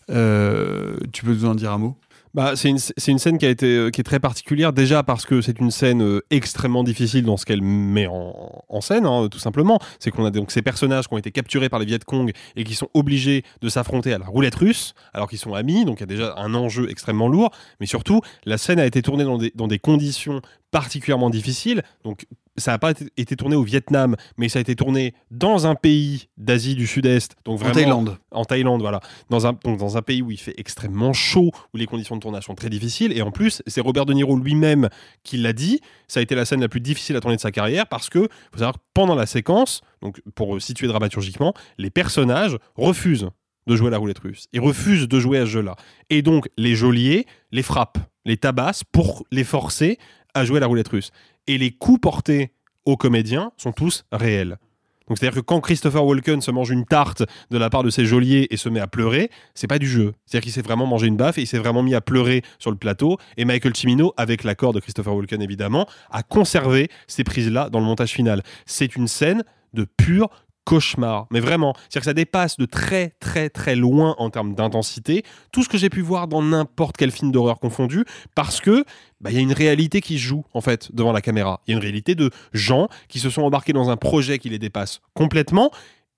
[0.10, 1.98] Euh, tu peux nous en dire un mot?
[2.34, 2.78] Bah, c'est une,
[3.08, 5.72] une scène qui, a été, euh, qui est très particulière, déjà parce que c'est une
[5.72, 9.80] scène euh, extrêmement difficile dans ce qu'elle met en, en scène, hein, tout simplement.
[10.00, 12.64] C'est qu'on a donc ces personnages qui ont été capturés par les Viet Cong et
[12.64, 16.02] qui sont obligés de s'affronter à la roulette russe, alors qu'ils sont amis, donc il
[16.02, 17.52] y a déjà un enjeu extrêmement lourd.
[17.82, 21.84] Mais surtout, la scène a été tournée dans des, dans des conditions particulièrement difficiles.
[22.06, 22.26] Donc,
[22.58, 26.28] ça n'a pas été, tourné au Vietnam, mais ça a été tourné dans un pays
[26.38, 27.36] d'Asie du Sud-Est.
[27.46, 28.18] Donc vraiment, Thaïlande.
[28.32, 29.00] En Thaïlande, voilà.
[29.30, 32.22] Dans un, donc dans un pays où il fait extrêmement chaud, où les conditions de
[32.22, 33.18] tournage sont très difficiles.
[33.18, 34.90] Et en plus, c'est Robert De Niro lui-même
[35.24, 35.80] qui l'a dit.
[36.08, 38.28] Ça a été la scène la plus difficile à tourner de sa carrière parce que,
[38.52, 43.30] faut savoir, que pendant la séquence, donc pour euh, situer dramaturgiquement, les personnages refusent
[43.68, 44.48] de jouer à la roulette russe.
[44.54, 45.76] Ils refusent de jouer à ce jeu-là.
[46.10, 49.98] Et donc, les geôliers les frappent, les tabassent pour les forcer
[50.34, 51.12] à jouer à la roulette russe.
[51.48, 52.54] Et les coups portés
[52.86, 54.58] aux comédiens sont tous réels.
[55.08, 58.06] Donc c'est-à-dire que quand Christopher Walken se mange une tarte de la part de ses
[58.06, 60.14] geôliers et se met à pleurer, c'est pas du jeu.
[60.26, 62.72] C'est-à-dire qu'il s'est vraiment mangé une baffe et il s'est vraiment mis à pleurer sur
[62.72, 63.18] le plateau.
[63.36, 67.86] Et Michael Cimino, avec l'accord de Christopher Walken évidemment, a conservé ces prises-là dans le
[67.86, 68.42] montage final.
[68.66, 70.30] C'est une scène de pur
[70.66, 71.28] cauchemar.
[71.32, 75.64] Mais vraiment, c'est-à-dire que ça dépasse de très très très loin en termes d'intensité tout
[75.64, 78.06] ce que j'ai pu voir dans n'importe quel film d'horreur confondu,
[78.36, 78.86] parce que
[79.20, 81.62] bah, il y a une réalité qui joue en fait devant la caméra.
[81.68, 84.50] Il y a une réalité de gens qui se sont embarqués dans un projet qui
[84.50, 85.72] les dépasse complètement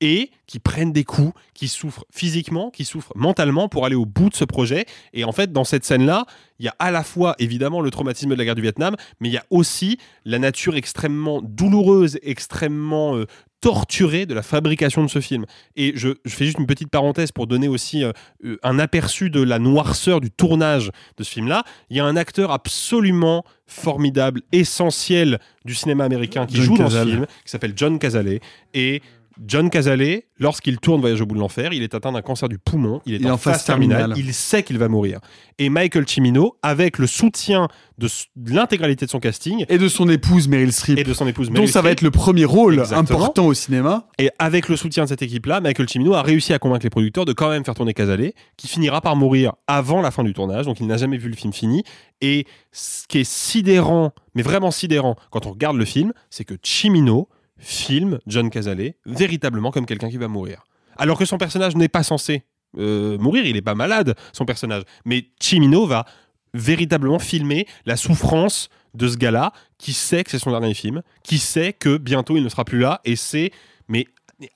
[0.03, 4.29] et qui prennent des coups, qui souffrent physiquement, qui souffrent mentalement pour aller au bout
[4.29, 4.85] de ce projet.
[5.13, 6.25] Et en fait, dans cette scène-là,
[6.59, 9.29] il y a à la fois évidemment le traumatisme de la guerre du Vietnam, mais
[9.29, 13.27] il y a aussi la nature extrêmement douloureuse, extrêmement euh,
[13.61, 15.45] torturée de la fabrication de ce film.
[15.77, 18.11] Et je, je fais juste une petite parenthèse pour donner aussi euh,
[18.43, 21.63] euh, un aperçu de la noirceur du tournage de ce film-là.
[21.89, 26.89] Il y a un acteur absolument formidable, essentiel du cinéma américain qui John joue dans
[26.89, 28.39] ce film, qui s'appelle John Cazale.
[28.73, 29.01] Et
[29.45, 32.57] John Cazale, lorsqu'il tourne Voyage au bout de l'enfer, il est atteint d'un cancer du
[32.59, 34.19] poumon, il est Il en, en phase phase terminale, terminale.
[34.19, 35.19] il sait qu'il va mourir.
[35.59, 37.67] Et Michael Cimino, avec le soutien
[37.97, 38.07] de,
[38.47, 40.97] l'intégralité de son casting Et de son épouse Meryl Streep.
[40.97, 42.99] et de son épouse dont Meryl ça va être le premier rôle Exactement.
[42.99, 44.07] important au cinéma.
[44.17, 47.25] et avec le soutien de cette équipe-là, Michael Cimino a réussi à convaincre les producteurs
[47.25, 50.65] de quand même faire tourner Casale, qui finira par mourir avant la fin du tournage,
[50.65, 51.83] donc il n'a jamais vu le film fini.
[52.21, 56.55] Et ce qui est sidérant, mais vraiment sidérant, quand on regarde le film, c'est que
[56.63, 57.27] Cimino
[57.63, 60.63] filme John Casale véritablement comme quelqu'un qui va mourir.
[60.97, 62.43] Alors que son personnage n'est pas censé
[62.77, 64.83] euh, mourir, il n'est pas malade, son personnage.
[65.05, 66.05] Mais Cimino va
[66.53, 71.39] véritablement filmer la souffrance de ce gars-là, qui sait que c'est son dernier film, qui
[71.39, 73.51] sait que bientôt il ne sera plus là, et c'est
[73.87, 74.05] mais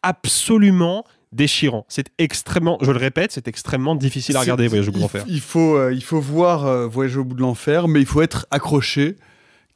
[0.04, 1.86] absolument déchirant.
[1.90, 5.26] C'est extrêmement, je le répète, c'est extrêmement difficile à regarder, Voyage au bout de l'enfer.
[5.28, 8.22] Il faut, euh, il faut voir euh, Voyage au bout de l'enfer, mais il faut
[8.22, 9.16] être accroché.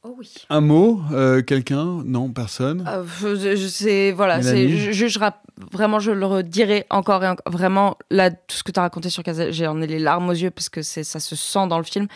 [0.04, 0.34] Oh oui.
[0.50, 2.02] Un mot, euh, quelqu'un?
[2.04, 2.84] Non, personne?
[2.88, 5.30] Euh, je, je sais, voilà, c'est, je,
[5.70, 7.52] vraiment, je le redirai encore et encore.
[7.52, 10.32] Vraiment, là, tout ce que tu as raconté sur Casa, j'en ai les larmes aux
[10.32, 12.08] yeux parce que c'est, ça se sent dans le film.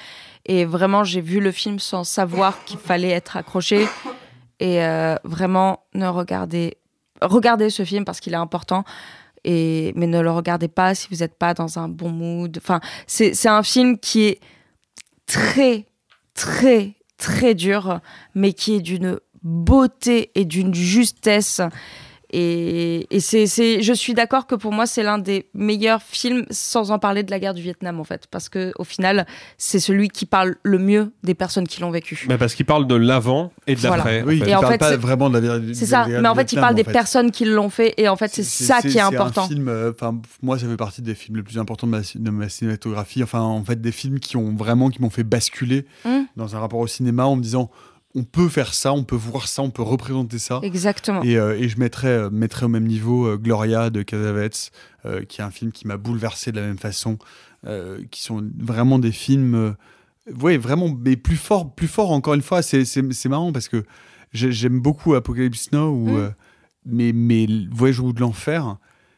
[0.47, 3.87] Et vraiment, j'ai vu le film sans savoir qu'il fallait être accroché.
[4.59, 6.79] Et euh, vraiment, ne regardez,
[7.23, 8.83] regardez ce film parce qu'il est important.
[9.45, 12.59] Et, mais ne le regardez pas si vous n'êtes pas dans un bon mood.
[12.61, 14.41] Enfin, c'est, c'est un film qui est
[15.27, 15.87] très,
[16.35, 18.01] très, très dur,
[18.35, 21.61] mais qui est d'une beauté et d'une justesse.
[22.33, 26.45] Et, et c'est, c'est, je suis d'accord que pour moi, c'est l'un des meilleurs films,
[26.51, 28.27] sans en parler de la guerre du Vietnam, en fait.
[28.31, 29.27] Parce que au final,
[29.59, 32.27] c'est celui qui parle le mieux des personnes qui l'ont vécu.
[32.29, 33.97] Bah, parce qu'il parle de l'avant et de Voilà.
[33.99, 34.23] l'après.
[34.23, 34.47] Oui, en fait.
[34.47, 36.61] il Et en parle fait, pas vraiment de la C'est ça, mais en fait, il
[36.61, 39.45] parle des personnes qui l'ont fait, et en fait, c'est, ça qui est, important.
[39.45, 42.01] un film, euh, enfin, moi, ça fait partie des films les plus importants de ma,
[42.15, 43.23] de ma cinématographie.
[43.23, 46.23] Enfin, en fait, des films qui ont vraiment, qui m'ont fait basculer Mm.
[46.37, 47.71] dans un rapport au cinéma en me disant,
[48.19, 50.61] on peut faire ça, on peut voir ça, on peut représenter ça.
[50.63, 51.23] Exactement.
[51.23, 54.71] Et, euh, et je mettrais, euh, mettrais au même niveau euh, Gloria de Casavets,
[55.05, 57.19] euh, qui est un film qui m'a bouleversé de la même façon,
[57.67, 62.33] euh, qui sont vraiment des films, euh, ouais, vraiment, mais plus fort, plus fort encore
[62.35, 62.63] une fois.
[62.63, 62.85] C'est,
[63.29, 63.85] marrant parce que
[64.33, 66.17] j'ai- j'aime beaucoup Apocalypse Now, ou, Mm.
[66.17, 66.31] euh,
[66.87, 68.77] mais, mais Voyage au bout de l'enfer,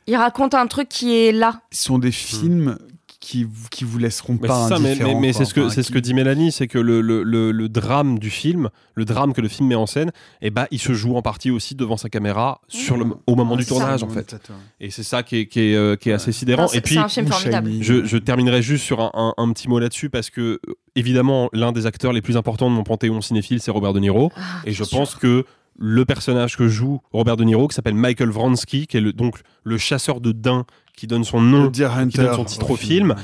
[0.08, 1.60] Il raconte un truc qui est là.
[1.70, 2.78] ce sont des films
[3.20, 5.70] qui, vous- qui vous laisseront Mais pas ça, mais, mais- mais c'est ce que Enfin,
[5.70, 9.04] c'est ce que dit Mélanie, c'est que le, le, le, le drame du film, le
[9.04, 11.74] drame que le film met en scène, eh ben il se joue en partie aussi
[11.74, 13.70] devant sa caméra sur le au moment du ça.
[13.70, 14.36] tournage en fait.
[14.78, 16.62] Et c'est ça qui est qui est, euh, qui est assez sidérant.
[16.62, 17.70] Non, Et puis un film formidable.
[17.80, 20.60] Je, je terminerai juste sur un, un- un petit mot là-dessus parce que
[20.94, 24.30] évidemment l'un des acteurs les plus importants de mon panthéon cinéphile c'est Robert De Niro
[24.36, 25.44] Ah, et je pense que
[25.80, 29.38] le personnage que joue Robert De Niro qui s'appelle Michael Vransky qui est le, donc
[29.64, 30.64] le chasseur de daims
[30.98, 33.14] qui donne son nom qui donne son titre au film.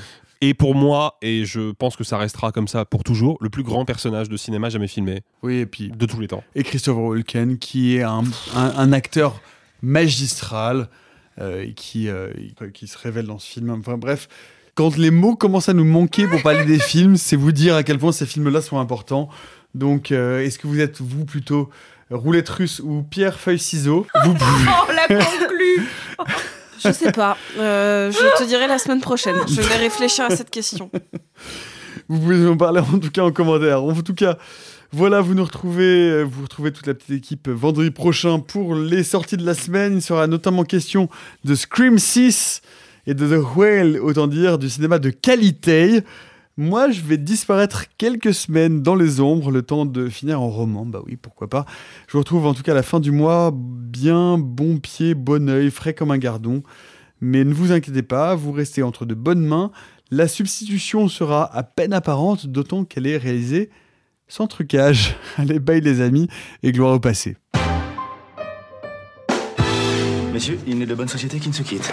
[0.40, 3.62] et pour moi et je pense que ça restera comme ça pour toujours le plus
[3.62, 5.22] grand personnage de cinéma jamais filmé.
[5.42, 6.44] Oui, et puis de tous les temps.
[6.54, 8.22] Et Christopher Walken, qui est un,
[8.54, 9.40] un- un acteur
[9.82, 10.88] magistral
[11.40, 12.30] euh, et qui, euh,
[12.72, 13.70] qui se révèle dans ce film.
[13.70, 14.28] Enfin bref,
[14.74, 17.82] quand les mots commencent à nous manquer pour parler des films, c'est vous dire à
[17.82, 19.28] quel point ces films-là sont importants.
[19.74, 21.70] Donc, euh, est-ce que vous êtes, vous, plutôt
[22.10, 24.64] roulette russe ou pierre, feuille, ciseaux Vous pouvez...
[24.68, 25.88] Oh, la conclue
[26.82, 27.36] Je sais pas.
[27.58, 29.36] Euh, je te dirai la semaine prochaine.
[29.48, 30.90] Je vais réfléchir à cette question.
[32.08, 33.82] Vous pouvez nous en parler en tout cas en commentaire.
[33.82, 34.36] En tout cas,
[34.92, 39.02] voilà, vous nous retrouvez, euh, vous retrouvez toute la petite équipe vendredi prochain pour les
[39.02, 39.96] sorties de la semaine.
[39.96, 41.08] Il sera notamment question
[41.44, 42.62] de Scream 6
[43.06, 46.02] et de The Whale, autant dire du cinéma de qualité.
[46.56, 50.86] Moi, je vais disparaître quelques semaines dans les ombres, le temps de finir en roman.
[50.86, 51.66] Bah oui, pourquoi pas.
[52.06, 55.48] Je vous retrouve en tout cas à la fin du mois, bien bon pied, bon
[55.50, 56.62] oeil, frais comme un gardon.
[57.20, 59.72] Mais ne vous inquiétez pas, vous restez entre de bonnes mains.
[60.12, 63.70] La substitution sera à peine apparente, d'autant qu'elle est réalisée
[64.28, 65.16] sans trucage.
[65.36, 66.28] Allez, bye les amis,
[66.62, 67.36] et gloire au passé.
[70.32, 71.92] Messieurs, il n'est de bonne société qui ne se quitte.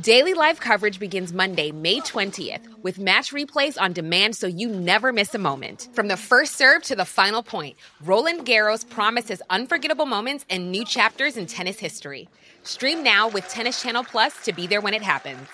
[0.00, 5.12] Daily live coverage begins Monday, May 20th, with match replays on demand so you never
[5.12, 5.88] miss a moment.
[5.92, 10.84] From the first serve to the final point, Roland Garros promises unforgettable moments and new
[10.84, 12.28] chapters in tennis history.
[12.62, 15.48] Stream now with Tennis Channel Plus to be there when it happens.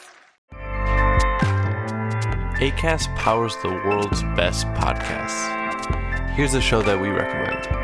[2.60, 6.30] ACAST powers the world's best podcasts.
[6.34, 7.83] Here's a show that we recommend.